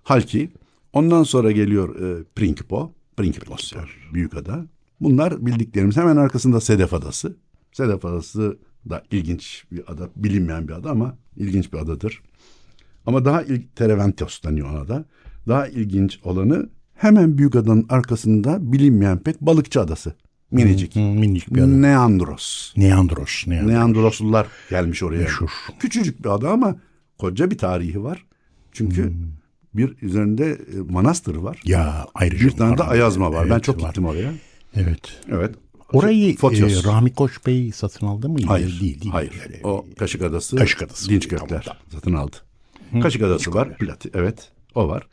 Halki. 0.03 0.51
Ondan 0.93 1.23
sonra 1.23 1.51
geliyor 1.53 1.97
e, 2.01 2.25
Prinkipo. 2.25 2.93
Prinkipos. 3.17 3.73
Büyük 4.13 4.35
ada. 4.37 4.67
Bunlar 5.01 5.47
bildiklerimiz. 5.47 5.97
Hemen 5.97 6.17
arkasında 6.17 6.61
Sedef 6.61 6.95
Adası. 6.95 7.37
Sedef 7.73 8.05
Adası 8.05 8.59
da 8.91 9.03
ilginç 9.11 9.65
bir 9.73 9.93
ada. 9.93 10.09
Bilinmeyen 10.17 10.69
bir 10.69 10.73
ada 10.73 10.91
ama 10.91 11.17
ilginç 11.37 11.73
bir 11.73 11.79
adadır. 11.79 12.23
Ama 13.07 13.25
daha 13.25 13.43
ilk 13.43 13.77
Tereventos 13.77 14.43
deniyor 14.43 14.71
ona 14.71 14.89
da. 14.89 15.05
Daha 15.49 15.69
ilginç 15.69 16.21
olanı 16.25 16.69
hemen 16.95 17.39
büyük 17.39 17.57
adanın 17.57 17.87
arkasında 17.89 18.73
bilinmeyen 18.73 19.19
pek 19.19 19.41
balıkçı 19.41 19.81
adası. 19.81 20.15
Minicik. 20.51 20.97
Hı, 20.97 21.01
minik 21.01 21.55
bir 21.55 21.61
ada. 21.61 21.67
Neandros. 21.67 22.77
Neandros. 22.77 23.47
Neandros. 23.47 23.71
Neandroslular 23.73 24.47
gelmiş 24.71 25.03
oraya. 25.03 25.19
Meşhur. 25.23 25.51
Küçücük 25.81 26.25
bir 26.25 26.29
ada 26.29 26.51
ama 26.51 26.77
koca 27.19 27.51
bir 27.51 27.59
tarihi 27.59 28.03
var. 28.03 28.25
Çünkü 28.73 29.13
bir 29.75 29.95
üzerinde 30.03 30.51
e, 30.51 30.59
manastır 30.93 31.35
var. 31.37 31.61
Ya 31.65 32.07
ayrıca 32.15 32.47
Bir 32.47 32.51
tane 32.51 32.79
de. 32.79 32.83
Ayazma 32.83 33.33
var. 33.33 33.47
ben 33.47 33.51
Evet, 33.53 33.65
çok 33.65 33.83
var. 33.83 33.89
gittim 33.89 34.05
oraya. 34.05 34.33
Evet. 34.77 35.01
Evet. 35.33 35.55
Orayı 35.93 36.37
Fotios. 36.37 36.85
e, 36.85 36.89
Rahmi 36.89 37.15
Koç 37.15 37.47
Bey 37.47 37.73
satın 37.73 38.07
aldı 38.07 38.29
mı? 38.29 38.39
Hayır. 38.47 38.81
Değil 38.81 39.01
değil. 39.01 39.13
hayır. 39.13 39.33
Yani, 39.43 39.61
O 39.67 39.87
Kaşık 39.99 40.23
Adası. 40.23 40.57
Kaşık 40.57 40.83
Adası. 40.83 41.09
Dinç 41.11 41.29
Gökler 41.29 41.63
tamam. 41.65 41.79
satın 41.93 42.13
aldı. 42.13 42.37
Kaşık 43.03 43.23
Adası 43.23 43.55
var. 43.55 43.77
Plati, 43.77 44.11
evet. 44.15 44.49
O 44.75 44.89
var. 44.89 45.09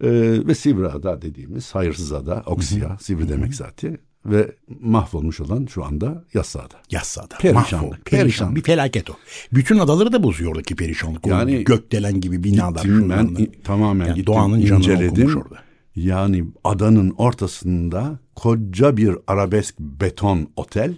Ee, 0.00 0.08
ve 0.46 0.54
Sivri 0.54 0.86
Ada 0.88 1.22
dediğimiz 1.22 1.74
hayırsız 1.74 2.12
ada. 2.12 2.42
Oksiya. 2.46 2.98
Sivri 3.00 3.28
demek 3.28 3.54
zaten. 3.54 3.98
Ve 4.30 4.52
mahvolmuş 4.80 5.40
olan 5.40 5.66
şu 5.66 5.84
anda 5.84 6.24
Yassıada. 6.34 6.74
Yassıada. 6.90 7.34
Perişanlık, 7.38 7.72
Mahvol. 7.72 7.90
Perişan. 7.90 8.20
perişanlık. 8.20 8.56
Bir 8.56 8.62
felaket 8.62 9.10
o. 9.10 9.14
Bütün 9.52 9.78
adaları 9.78 10.12
da 10.12 10.22
bozuyor 10.22 10.50
oradaki 10.50 10.76
perişanlık. 10.76 11.26
Yani 11.26 11.52
Yani 11.52 11.64
gökdelen 11.64 12.20
gibi 12.20 12.44
binalar. 12.44 12.82
Gittim 12.82 13.10
ben 13.10 13.36
tamamen 13.64 14.06
Yani 14.06 14.16
gittim, 14.16 14.34
doğanın 14.34 14.60
canını 14.60 14.78
inceledim. 14.78 15.36
orada. 15.36 15.56
Yani 15.96 16.44
adanın 16.64 17.10
ortasında 17.10 18.18
koca 18.34 18.96
bir 18.96 19.16
arabesk 19.26 19.78
beton 19.80 20.48
otel. 20.56 20.94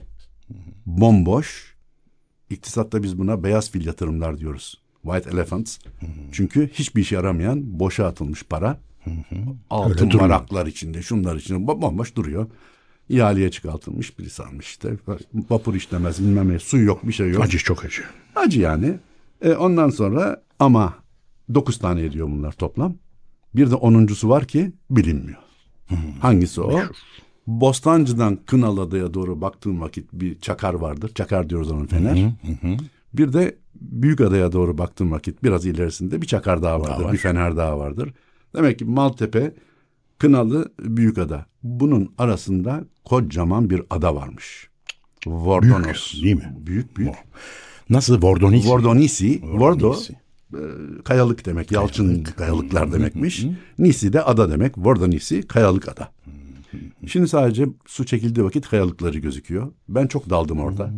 Bomboş. 0.87 1.75
İktisatta 2.51 3.03
biz 3.03 3.19
buna 3.19 3.45
beyaz 3.45 3.71
fil 3.71 3.87
yatırımlar 3.87 4.39
diyoruz. 4.39 4.81
White 5.03 5.31
elephants. 5.31 5.79
Çünkü 6.33 6.69
hiçbir 6.73 7.03
işe 7.03 7.15
yaramayan 7.15 7.79
boşa 7.81 8.07
atılmış 8.07 8.43
para. 8.45 8.79
Altın 9.71 10.19
varaklar 10.19 10.67
içinde, 10.67 11.03
şunlar 11.03 11.37
içinde 11.37 11.59
bo- 11.59 11.83
bomboş 11.83 12.17
duruyor. 12.17 12.47
İhaleye 13.09 13.51
çıkartılmış 13.51 14.19
birisi 14.19 14.43
almış 14.43 14.67
işte. 14.67 14.93
Vapur 15.51 15.75
işlemez 15.75 16.21
bilmem 16.21 16.53
ne. 16.53 16.59
Su 16.59 16.79
yok 16.79 17.07
bir 17.07 17.13
şey 17.13 17.31
yok. 17.31 17.43
Acı 17.43 17.59
çok 17.59 17.85
acı. 17.85 18.03
Acı 18.37 18.61
yani. 18.61 18.99
E, 19.43 19.53
ondan 19.53 19.91
sonra 19.91 20.43
ama 20.59 20.95
dokuz 21.55 21.79
tane 21.79 22.03
ediyor 22.05 22.27
bunlar 22.27 22.53
toplam. 22.53 22.95
Bir 23.57 23.71
de 23.71 23.75
onuncusu 23.75 24.29
var 24.29 24.45
ki 24.45 24.73
bilinmiyor. 24.91 25.39
Hangisi 26.21 26.61
o? 26.61 26.81
Bostancı'dan 27.47 28.39
Kınalıada'ya 28.47 29.15
doğru 29.15 29.41
baktığım 29.41 29.81
vakit 29.81 30.13
bir 30.13 30.41
çakar 30.41 30.75
vardır. 30.75 31.11
Çakar 31.15 31.51
diyoruz 31.51 31.71
onun 31.71 31.87
fener. 31.87 32.33
Bir 33.15 33.33
de 33.33 33.57
Büyükada'ya 33.75 34.53
doğru 34.53 34.79
baktığım 34.79 35.11
vakit 35.13 35.43
biraz 35.43 35.67
ilerisinde 35.67 36.23
bir 36.23 36.27
çakar 36.27 36.63
daha 36.63 36.81
vardır. 36.81 37.05
var. 37.05 37.13
Bir 37.13 37.19
fener 37.19 37.57
daha 37.57 37.79
vardır. 37.79 38.13
Demek 38.55 38.79
ki 38.79 38.85
Maltepe, 38.85 39.55
Kınalı, 40.19 40.73
Büyükada. 40.81 41.47
Bunun 41.63 42.15
arasında 42.19 42.85
kocaman 43.05 43.71
bir 43.71 43.83
ada 43.91 44.15
varmış. 44.15 44.69
Vordonos. 45.27 46.13
Büyük, 46.15 46.25
değil 46.25 46.37
mi? 46.37 46.57
Büyük 46.67 46.97
büyük. 46.97 47.15
Nasıl 47.91 48.23
Vordonis? 48.23 48.67
Vordonisi, 48.67 49.41
Vordo 49.43 49.59
Vordonisi. 49.89 50.13
e, 50.55 50.61
kayalık 51.05 51.47
demek, 51.47 51.73
yalçın 51.73 52.23
kayalıklar 52.25 52.93
demekmiş. 52.93 53.45
Nisi 53.79 54.13
de 54.13 54.23
ada 54.23 54.51
demek. 54.51 54.79
Vordonisi 54.79 55.43
kayalık 55.43 55.89
ada. 55.89 56.13
Şimdi 57.07 57.29
sadece 57.29 57.67
su 57.87 58.07
çekildiği 58.07 58.47
vakit 58.47 58.69
kayalıkları 58.69 59.19
gözüküyor. 59.19 59.73
Ben 59.89 60.07
çok 60.07 60.31
daldım 60.31 60.61
orada. 60.61 60.91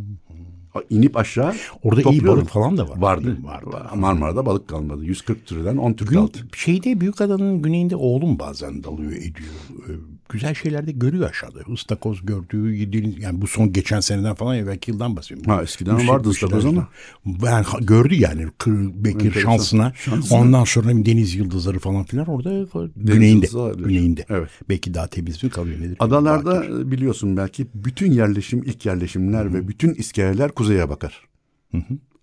İnip 0.90 1.16
aşağı 1.16 1.54
Orada 1.82 2.10
iyi 2.10 2.26
balık 2.26 2.48
falan 2.48 2.76
da 2.76 2.88
var. 2.88 2.98
Vardı. 2.98 3.36
Var, 3.42 3.62
var. 3.62 3.90
Marmara'da 3.94 4.46
balık 4.46 4.68
kalmadı. 4.68 5.04
140 5.04 5.46
türden 5.46 5.76
10 5.76 5.92
tür 5.92 6.06
kaldı. 6.06 6.38
şeyde 6.56 7.00
Büyükada'nın 7.00 7.62
güneyinde 7.62 7.96
oğlum 7.96 8.38
bazen 8.38 8.84
dalıyor 8.84 9.12
ediyor. 9.12 10.00
Güzel 10.32 10.54
şeyler 10.54 10.86
de 10.86 10.92
görüyor 10.92 11.30
aşağıda. 11.30 11.60
Istakoz 11.72 12.26
gördüğü 12.26 12.74
yediğiniz 12.74 13.18
yani 13.22 13.40
bu 13.40 13.46
son 13.46 13.72
geçen 13.72 14.00
seneden 14.00 14.34
falan 14.34 14.56
evvelki 14.56 14.90
yıldan 14.90 15.16
bahsediyorum. 15.16 15.52
Ha, 15.52 15.62
eskiden 15.62 15.96
Bir 15.96 16.00
şey- 16.00 16.08
vardı 16.10 16.24
bir 16.24 16.30
ıstakoz 16.30 16.64
ama. 16.64 16.88
Ben 17.26 17.62
ha- 17.62 17.78
gördü 17.80 18.14
yani 18.14 18.46
Kır, 18.58 18.72
Bekir 19.04 19.26
Enteresan. 19.26 19.40
şansına. 19.50 19.92
Şansına. 19.96 20.38
Ondan 20.38 20.64
sonra 20.64 20.88
deniz 20.88 21.34
yıldızları 21.34 21.78
falan 21.78 22.04
filan 22.04 22.26
orada 22.26 22.66
güneyinde. 22.96 23.26
yıldızı 23.46 23.58
var. 23.58 23.74
Güneyinde. 23.74 24.24
Evet. 24.28 24.50
Belki 24.68 24.94
daha 24.94 25.06
temiz 25.06 25.44
mi 25.44 25.50
kalıyor 25.50 25.80
nedir? 25.80 25.96
Adalarda 26.00 26.64
e, 26.64 26.90
biliyorsun 26.90 27.36
belki 27.36 27.66
bütün 27.74 28.12
yerleşim, 28.12 28.62
ilk 28.62 28.86
yerleşimler 28.86 29.54
ve 29.54 29.68
bütün 29.68 29.94
iskeleler 29.94 30.52
kuzeye 30.52 30.88
bakar. 30.88 31.28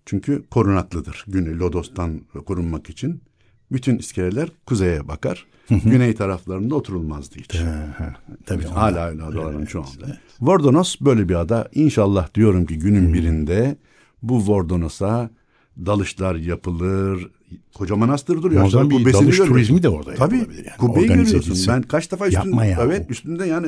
Çünkü 0.06 0.44
korunaklıdır. 0.50 1.24
Güney 1.28 1.58
Lodos'tan 1.58 2.20
korunmak 2.46 2.90
için 2.90 3.22
bütün 3.72 3.98
iskeleler 3.98 4.48
kuzeye 4.66 5.08
bakar. 5.08 5.46
Güney 5.68 6.14
taraflarında 6.14 6.74
oturulmazdı 6.74 7.36
hiç. 7.36 7.54
Tabii 8.46 8.64
Hala 8.64 9.08
öyle 9.08 9.22
adaların 9.22 9.64
şu 9.64 9.80
anda. 9.80 10.16
Vordonos 10.40 10.96
böyle 11.00 11.28
bir 11.28 11.34
ada. 11.34 11.68
İnşallah 11.74 12.34
diyorum 12.34 12.66
ki 12.66 12.78
günün 12.78 13.14
birinde 13.14 13.76
bu 14.22 14.46
Vordonos'a 14.46 15.30
dalışlar 15.86 16.34
yapılır. 16.34 17.30
Koca 17.74 17.96
manastır 17.96 18.42
duruyor. 18.42 18.60
Muazzam 18.60 18.90
bir 18.90 18.96
dalış 18.96 19.12
görüyorsun. 19.14 19.46
turizmi 19.46 19.82
de 19.82 19.88
orada 19.88 20.14
Tabii. 20.14 20.36
yapılabilir 20.36 20.66
yani. 20.66 20.76
Kubbeyi 20.78 21.06
görüyorsun. 21.08 21.38
edilse. 21.38 21.72
Ben 21.72 21.82
kaç 21.82 22.12
defa 22.12 22.26
üstünde, 22.28 22.46
Yapma 22.46 22.64
ya. 22.64 22.78
evet 22.82 23.10
üstünde 23.10 23.46
yani 23.46 23.66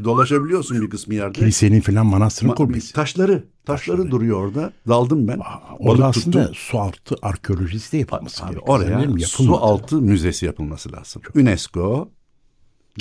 e, 0.00 0.04
dolaşabiliyorsun 0.04 0.80
bir 0.82 0.90
kısmı 0.90 1.14
yerde. 1.14 1.38
Kilisenin 1.38 1.80
filan 1.80 2.06
manastırın 2.06 2.50
Ma- 2.50 2.54
kubbesi. 2.54 2.92
Taşları, 2.92 3.44
taşları 3.64 4.10
duruyor 4.10 4.40
orada. 4.46 4.72
Daldım 4.88 5.28
ben. 5.28 5.38
Orada 5.78 6.02
Balık 6.02 6.16
aslında 6.16 6.40
tuttum. 6.40 6.54
su 6.54 6.78
altı 6.78 7.16
arkeolojisi 7.22 7.92
de 7.92 7.96
yapılması 7.98 8.42
gerekiyor. 8.42 8.62
oraya 8.66 9.26
su 9.26 9.56
altı 9.56 10.00
müzesi 10.00 10.46
yapılması 10.46 10.92
lazım. 10.92 11.22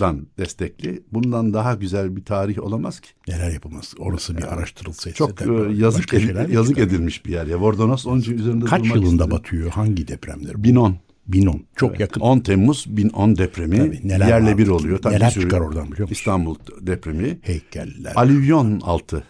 UNESCO'dan 0.01 0.27
destekli. 0.37 1.03
Bundan 1.11 1.53
daha 1.53 1.73
güzel 1.73 2.15
bir 2.15 2.25
tarih 2.25 2.59
olamaz 2.63 2.99
ki. 2.99 3.09
Neler 3.27 3.51
yapılması? 3.51 3.97
Orası 3.99 4.37
bir 4.37 4.53
araştırılsa. 4.53 5.11
Çok 5.13 5.41
e, 5.41 5.45
yazık 5.75 6.13
edil- 6.13 6.53
yazık 6.53 6.75
çıkar. 6.75 6.87
edilmiş 6.87 7.25
bir 7.25 7.31
yer 7.31 7.45
ya. 7.47 7.59
Vordonos 7.61 8.05
onun 8.07 8.19
için 8.19 8.37
üzerinde 8.37 8.65
Kaç 8.65 8.83
durmak 8.83 8.95
yılında 8.95 9.11
istedim. 9.23 9.31
batıyor? 9.31 9.71
Hangi 9.71 10.07
depremdir? 10.07 10.55
bu? 10.55 10.63
1010. 10.63 10.97
1010. 11.27 11.63
Çok 11.75 11.99
yakın. 11.99 12.21
10 12.21 12.39
Temmuz 12.39 12.85
1010 12.89 13.35
depremi 13.37 13.77
Tabii, 13.77 14.07
neler 14.07 14.27
yerle 14.27 14.45
vardı 14.45 14.57
bir 14.57 14.67
oluyor. 14.67 14.97
Tabii 14.97 15.13
Neler 15.15 15.33
bir 15.35 15.41
çıkar 15.41 15.59
oradan 15.59 15.85
biliyor 15.91 16.09
musun? 16.09 16.13
İstanbul 16.13 16.55
depremi. 16.81 17.39
Heykeller. 17.41 18.13
Alüvyon 18.15 18.79
altı. 18.79 19.23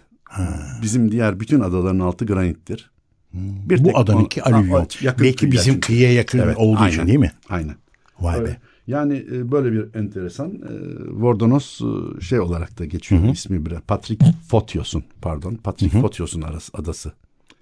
Bizim 0.81 1.11
diğer 1.11 1.39
bütün 1.39 1.59
adaların 1.59 1.99
altı 1.99 2.25
granittir. 2.25 2.91
Bir 3.33 3.77
tek 3.77 3.85
bu 3.85 3.97
adanınki 3.97 4.43
alüvyon. 4.43 4.87
Belki 5.19 5.51
bizim 5.51 5.73
çünkü. 5.73 5.87
kıyıya 5.87 6.13
yakın 6.13 6.39
Evet, 6.39 6.57
olduğu 6.57 6.79
aynen, 6.79 6.93
için 6.97 7.07
değil 7.07 7.19
mi? 7.19 7.31
Aynen. 7.49 7.75
Vay 8.19 8.37
Evet. 8.39 8.47
be. 8.49 8.57
Yani 8.87 9.25
e, 9.31 9.51
böyle 9.51 9.71
bir 9.71 9.99
enteresan 9.99 10.51
e, 10.51 10.71
Vordonos 11.11 11.81
e, 11.81 12.21
şey 12.21 12.39
olarak 12.39 12.79
da 12.79 12.85
geçiyor 12.85 13.23
ismi 13.33 13.65
biraz. 13.65 13.81
Patrick 13.81 14.25
Fotios'un 14.47 15.03
pardon. 15.21 15.55
Patrick 15.55 16.01
Fotios'un 16.01 16.41
arası, 16.41 16.71
adası. 16.77 17.13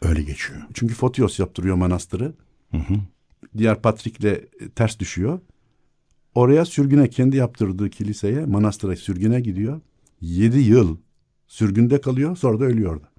Öyle 0.02 0.24
geçiyor. 0.24 0.60
Çünkü 0.74 0.94
Fotios 0.94 1.40
yaptırıyor 1.40 1.76
manastırı. 1.76 2.34
Diğer 3.58 3.82
Patrick'le 3.82 4.26
e, 4.26 4.70
ters 4.76 5.00
düşüyor. 5.00 5.40
Oraya 6.36 6.66
sürgüne 6.66 7.10
kendi 7.10 7.38
yaptırdığı 7.38 7.90
kiliseye 7.90 8.46
manastıra 8.46 8.96
sürgüne 8.96 9.42
gidiyor. 9.42 9.82
Yedi 10.22 10.60
yıl 10.60 10.98
sürgünde 11.48 12.02
kalıyor 12.02 12.38
sonra 12.38 12.60
da 12.60 12.64
ölüyor 12.64 12.94
orada. 12.96 13.12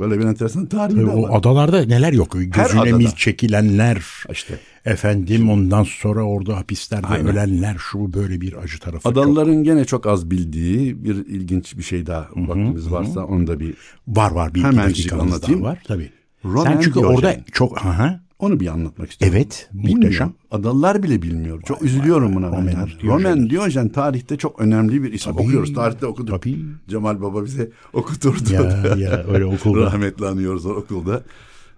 Böyle 0.00 0.18
bir 0.18 0.24
enteresan 0.24 0.66
tarihi 0.66 0.96
Tabii 0.96 1.06
de 1.06 1.10
o 1.10 1.22
var. 1.22 1.38
adalarda 1.38 1.84
neler 1.86 2.12
yok. 2.12 2.32
Gözüne 2.32 2.92
mil 2.92 3.10
çekilenler. 3.10 4.02
İşte. 4.32 4.58
Efendim 4.84 5.50
ondan 5.50 5.82
sonra 5.84 6.22
orada 6.22 6.56
hapislerde 6.56 7.06
Aynen. 7.06 7.26
ölenler 7.26 7.76
şu 7.78 8.12
böyle 8.12 8.40
bir 8.40 8.52
acı 8.56 8.78
tarafı 8.80 9.02
çok. 9.02 9.12
Adalıların 9.12 9.64
gene 9.64 9.84
çok 9.84 10.06
az 10.06 10.30
bildiği 10.30 11.04
bir 11.04 11.14
ilginç 11.14 11.78
bir 11.78 11.82
şey 11.82 12.06
daha 12.06 12.28
vaktimiz 12.36 12.90
varsa 12.92 13.24
onu 13.24 13.46
da 13.46 13.60
bir 13.60 13.74
Var 14.08 14.30
var 14.30 14.54
bir, 14.54 14.62
Hemencik 14.64 14.96
dakikamız 15.10 15.32
anlatayım. 15.32 15.62
var 15.62 15.78
tabii. 15.84 16.10
Roman 16.44 16.64
Sen 16.64 16.80
çünkü 16.80 17.00
Diyojen. 17.00 17.16
orada 17.16 17.36
çok 17.52 17.78
aha, 17.86 18.20
Onu 18.42 18.60
bir 18.60 18.66
anlatmak 18.66 19.10
istiyorum. 19.10 19.36
Evet, 19.38 19.68
muhteşem. 19.72 20.32
Adalılar 20.50 21.02
bile 21.02 21.22
bilmiyor. 21.22 21.62
Çok 21.62 21.82
üzülüyorum 21.82 22.34
buna. 22.34 22.52
ben 22.52 22.58
Roman 22.58 22.72
yani. 22.72 22.90
Diyojen. 23.00 23.08
Roman 23.08 23.50
Diyojen 23.50 23.88
tarihte 23.88 24.36
çok 24.36 24.60
önemli 24.60 25.02
bir 25.02 25.12
isim. 25.12 25.32
Tabii. 25.32 25.42
Okuyoruz. 25.42 25.74
Tarihte 25.74 26.06
okuduk. 26.06 26.42
Tabii. 26.42 26.58
Cemal 26.88 27.22
Baba 27.22 27.44
bize 27.44 27.70
okuturdu. 27.92 28.52
Ya, 28.52 28.62
ya 28.98 29.24
öyle 29.24 29.44
okulda. 29.44 29.80
Rahmetli 29.80 30.26
anıyoruz 30.26 30.66
okulda. 30.66 31.22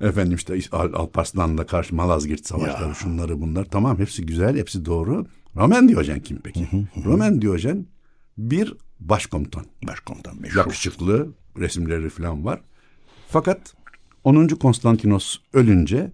Efendim 0.00 0.34
işte 0.34 0.58
Al 0.72 0.92
Alparslan'la 0.92 1.66
karşı 1.66 1.94
Malazgirt 1.94 2.46
savaşları 2.46 2.94
şunları 2.94 3.40
bunlar. 3.40 3.64
Tamam 3.64 3.98
hepsi 3.98 4.26
güzel 4.26 4.56
hepsi 4.56 4.84
doğru. 4.84 5.26
Roman 5.56 5.88
Diyojen 5.88 6.20
kim 6.20 6.40
peki? 6.44 6.68
Roman 7.04 7.42
Diyojen 7.42 7.86
bir 8.38 8.74
başkomutan. 9.00 9.64
Başkomutan 9.86 10.40
meşhur. 10.40 10.58
Yakışıklı 10.58 11.28
resimleri 11.58 12.08
falan 12.08 12.44
var. 12.44 12.60
Fakat 13.28 13.74
10. 14.24 14.46
Konstantinos 14.48 15.38
ölünce 15.52 16.12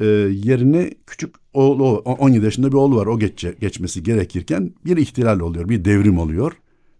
e, 0.00 0.04
yerine 0.30 0.90
küçük 1.06 1.34
oğlu 1.52 1.84
o- 1.84 2.12
17 2.12 2.44
yaşında 2.44 2.68
bir 2.68 2.76
oğlu 2.76 2.96
var. 2.96 3.06
O 3.06 3.18
geçe, 3.18 3.54
geçmesi 3.60 4.02
gerekirken 4.02 4.70
bir 4.84 4.96
ihtilal 4.96 5.40
oluyor. 5.40 5.68
Bir 5.68 5.84
devrim 5.84 6.18
oluyor. 6.18 6.52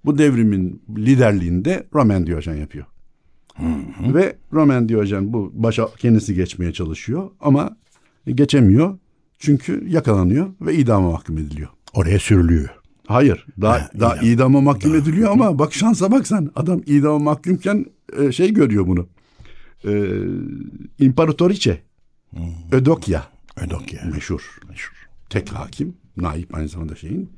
Bu 0.05 0.19
devrimin 0.19 0.83
liderliğinde 0.97 1.87
Roman 1.95 2.27
Diyojen 2.27 2.55
yapıyor. 2.55 2.87
Ve 4.15 4.37
Roman 4.53 4.89
Diyojen 4.89 5.33
bu 5.33 5.53
başa 5.55 5.89
kendisi 5.99 6.35
geçmeye 6.35 6.73
çalışıyor 6.73 7.31
ama 7.41 7.77
geçemiyor. 8.27 8.99
Çünkü 9.39 9.85
yakalanıyor 9.89 10.47
ve 10.61 10.75
idama 10.75 11.11
mahkum 11.11 11.39
ediliyor. 11.39 11.69
Oraya 11.95 12.19
sürülüyor. 12.19 12.69
Hayır. 13.07 13.47
Daha, 13.61 13.75
Ha, 13.75 13.91
daha 14.01 14.17
idam. 14.17 14.27
idama 14.27 14.61
mahkum 14.61 14.95
ediliyor 14.95 15.31
ama 15.31 15.59
bak 15.59 15.75
şansa 15.75 16.11
bak 16.13 16.27
sen. 16.27 16.51
Adam 16.57 16.81
idama 16.87 17.19
mahkumken 17.19 17.85
e, 18.19 18.33
şey 18.33 18.53
görüyor 18.53 18.87
bunu. 18.87 19.07
E, 19.85 19.93
İmparatoriçe. 20.99 21.83
Ödokya. 22.73 23.27
Ödokya. 23.57 24.05
Meşhur. 24.05 24.59
Meşhur. 24.69 25.09
Tek 25.31 25.53
hakim. 25.53 25.97
Naip 26.17 26.55
aynı 26.55 26.69
zamanda 26.69 26.95
şeyin. 26.97 27.33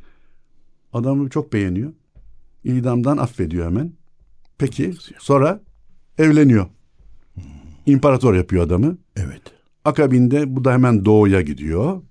Adamı 0.92 1.30
çok 1.30 1.52
beğeniyor. 1.52 1.92
İdamdan 2.64 3.16
affediyor 3.16 3.66
hemen. 3.66 3.92
Peki 4.58 4.94
sonra 5.18 5.60
evleniyor. 6.18 6.66
İmparator 7.86 8.34
yapıyor 8.34 8.64
adamı. 8.64 8.98
Evet. 9.16 9.42
Akabinde 9.84 10.56
bu 10.56 10.64
da 10.64 10.72
hemen 10.72 11.04
doğuya 11.04 11.40
gidiyor. 11.40 12.02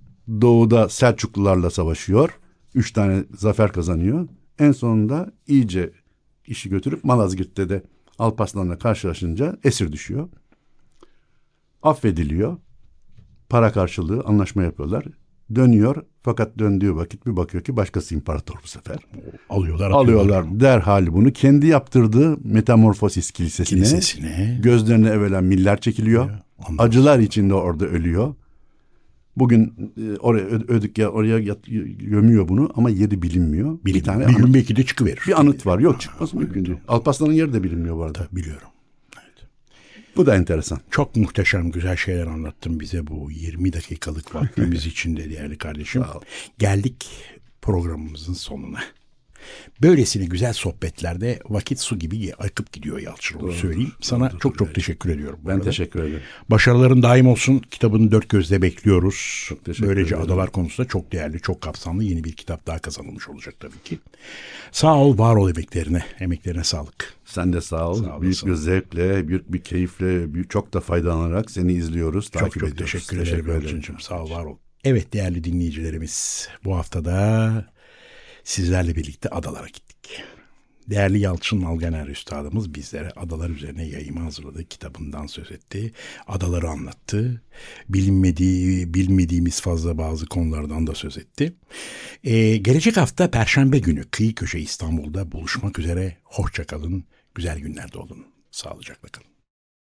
Doğuda 0.41 0.89
Selçuklularla 0.89 1.69
savaşıyor. 1.69 2.39
Üç 2.75 2.91
tane 2.91 3.23
zafer 3.37 3.71
kazanıyor. 3.71 4.27
En 4.59 4.71
sonunda 4.71 5.31
iyice 5.47 5.91
işi 6.47 6.69
götürüp 6.69 7.03
Malazgirt'te 7.03 7.69
de 7.69 7.83
Alparslan'la 8.19 8.77
karşılaşınca 8.77 9.57
esir 9.63 9.91
düşüyor. 9.91 10.29
Affediliyor. 11.83 12.57
Para 13.49 13.71
karşılığı 13.71 14.23
anlaşma 14.25 14.63
yapıyorlar. 14.63 15.05
Dönüyor 15.55 15.95
fakat 16.23 16.59
döndüğü 16.59 16.95
vakit 16.95 17.25
bir 17.25 17.37
bakıyor 17.37 17.63
ki 17.63 17.77
başkası 17.77 18.15
imparator 18.15 18.55
bu 18.63 18.67
sefer. 18.67 18.97
Alıyorlar 19.49 19.91
atıyorlar. 19.91 20.13
Alıyorlar 20.13 20.59
derhal 20.59 21.07
bunu 21.13 21.31
kendi 21.33 21.67
yaptırdığı 21.67 22.37
Metamorfosis 22.43 23.31
Kilisesi'ne, 23.31 23.79
Kilisesine. 23.79 24.59
gözlerine 24.63 25.09
evvelen 25.09 25.43
miller 25.43 25.81
çekiliyor. 25.81 26.29
ondan 26.69 26.83
Acılar 26.83 27.19
içinde 27.19 27.53
orada 27.53 27.85
ölüyor. 27.85 28.35
Bugün 29.35 29.73
e, 29.97 30.17
oraya 30.17 30.43
Ö- 30.45 30.67
Ödükya 30.67 31.09
oraya 31.09 31.39
yat, 31.39 31.59
gömüyor 31.99 32.47
bunu 32.47 32.69
ama 32.75 32.89
yeri 32.89 33.21
bilinmiyor. 33.21 33.77
Bir, 33.85 33.93
bir 33.93 34.03
tane 34.03 34.27
bir 34.27 34.33
gün 34.35 34.53
belki 34.53 34.75
de 34.75 34.83
çıkıverir. 34.85 35.23
bir 35.27 35.39
anıt 35.39 35.65
var. 35.65 35.79
Yok 35.79 36.01
çıkmaz 36.01 36.33
mümkün 36.33 36.65
değil. 36.65 36.77
Alparslan'ın 36.87 37.33
yeri 37.33 37.53
de 37.53 37.63
bilinmiyor 37.63 37.95
bu 37.97 38.03
arada. 38.03 38.27
Biliyorum. 38.31 38.67
Bu 40.17 40.25
da 40.25 40.35
enteresan. 40.35 40.79
Çok 40.91 41.15
muhteşem 41.15 41.71
güzel 41.71 41.95
şeyler 41.95 42.27
anlattın 42.27 42.79
bize 42.79 43.07
bu 43.07 43.31
20 43.31 43.73
dakikalık 43.73 44.35
vaktimiz 44.35 44.85
içinde 44.85 45.29
değerli 45.29 45.57
kardeşim. 45.57 46.03
Geldik 46.57 47.07
programımızın 47.61 48.33
sonuna. 48.33 48.79
Böylesine 49.81 50.25
güzel 50.25 50.53
sohbetlerde 50.53 51.39
vakit 51.49 51.79
su 51.79 51.99
gibi 51.99 52.33
akıp 52.33 52.73
gidiyor 52.73 52.99
Yalçın 52.99 53.51
söyleyeyim. 53.51 53.91
Sana 54.01 54.31
çok 54.39 54.57
çok 54.57 54.75
teşekkür 54.75 55.09
ediyorum. 55.09 55.39
Ben 55.45 55.51
arada. 55.51 55.63
teşekkür 55.63 56.03
ederim. 56.03 56.21
Başarıların 56.49 57.03
daim 57.03 57.27
olsun. 57.27 57.59
Kitabını 57.71 58.11
dört 58.11 58.29
gözle 58.29 58.61
bekliyoruz. 58.61 59.49
teşekkür 59.65 59.87
Böylece 59.87 60.15
ederim. 60.15 60.31
adalar 60.31 60.51
konusunda 60.51 60.87
çok 60.87 61.11
değerli, 61.11 61.39
çok 61.39 61.61
kapsamlı 61.61 62.03
yeni 62.03 62.23
bir 62.23 62.33
kitap 62.33 62.67
daha 62.67 62.79
kazanılmış 62.79 63.29
olacak 63.29 63.55
tabii 63.59 63.79
ki. 63.83 63.99
Sağ 64.71 64.95
ol, 64.97 65.17
var 65.17 65.35
ol 65.35 65.49
emeklerine. 65.49 66.05
Emeklerine 66.19 66.63
sağlık. 66.63 67.13
Sen 67.25 67.53
de 67.53 67.61
sağ 67.61 67.89
ol. 67.89 68.03
Sağ 68.03 68.21
büyük 68.21 68.45
bir 68.45 68.55
zevkle, 68.55 69.27
büyük 69.27 69.53
bir 69.53 69.61
keyifle, 69.61 70.33
büyük, 70.33 70.49
çok 70.49 70.73
da 70.73 70.81
faydalanarak 70.81 71.51
seni 71.51 71.73
izliyoruz, 71.73 72.29
takip 72.29 72.53
çok 72.53 72.59
çok 72.61 72.69
ediyoruz. 72.69 72.91
teşekkür, 72.91 73.17
ederim 73.17 73.51
Yalçın'cığım. 73.51 73.99
Sağ 73.99 74.23
ol, 74.23 74.29
var 74.29 74.45
ol. 74.45 74.57
Evet 74.83 75.13
değerli 75.13 75.43
dinleyicilerimiz 75.43 76.47
bu 76.65 76.75
haftada 76.75 77.65
sizlerle 78.47 78.95
birlikte 78.95 79.29
adalara 79.29 79.67
gittik. 79.67 80.23
Değerli 80.89 81.19
Yalçın 81.19 81.61
Alganer 81.61 82.07
Üstadımız 82.07 82.73
bizlere 82.73 83.11
adalar 83.11 83.49
üzerine 83.49 83.87
yayımı 83.87 84.19
hazırladı. 84.19 84.65
Kitabından 84.65 85.27
söz 85.27 85.51
etti. 85.51 85.93
Adaları 86.27 86.69
anlattı. 86.69 87.41
Bilinmediği, 87.89 88.93
bilmediğimiz 88.93 89.61
fazla 89.61 89.97
bazı 89.97 90.25
konulardan 90.25 90.87
da 90.87 90.95
söz 90.95 91.17
etti. 91.17 91.53
Ee, 92.23 92.57
gelecek 92.57 92.97
hafta 92.97 93.31
Perşembe 93.31 93.79
günü 93.79 94.03
Kıyı 94.03 94.35
Köşe 94.35 94.59
İstanbul'da 94.59 95.31
buluşmak 95.31 95.79
üzere. 95.79 96.17
Hoşça 96.23 96.63
kalın. 96.63 97.03
Güzel 97.35 97.59
günlerde 97.59 97.97
olun. 97.97 98.25
Sağlıcakla 98.51 99.09
kalın. 99.09 99.36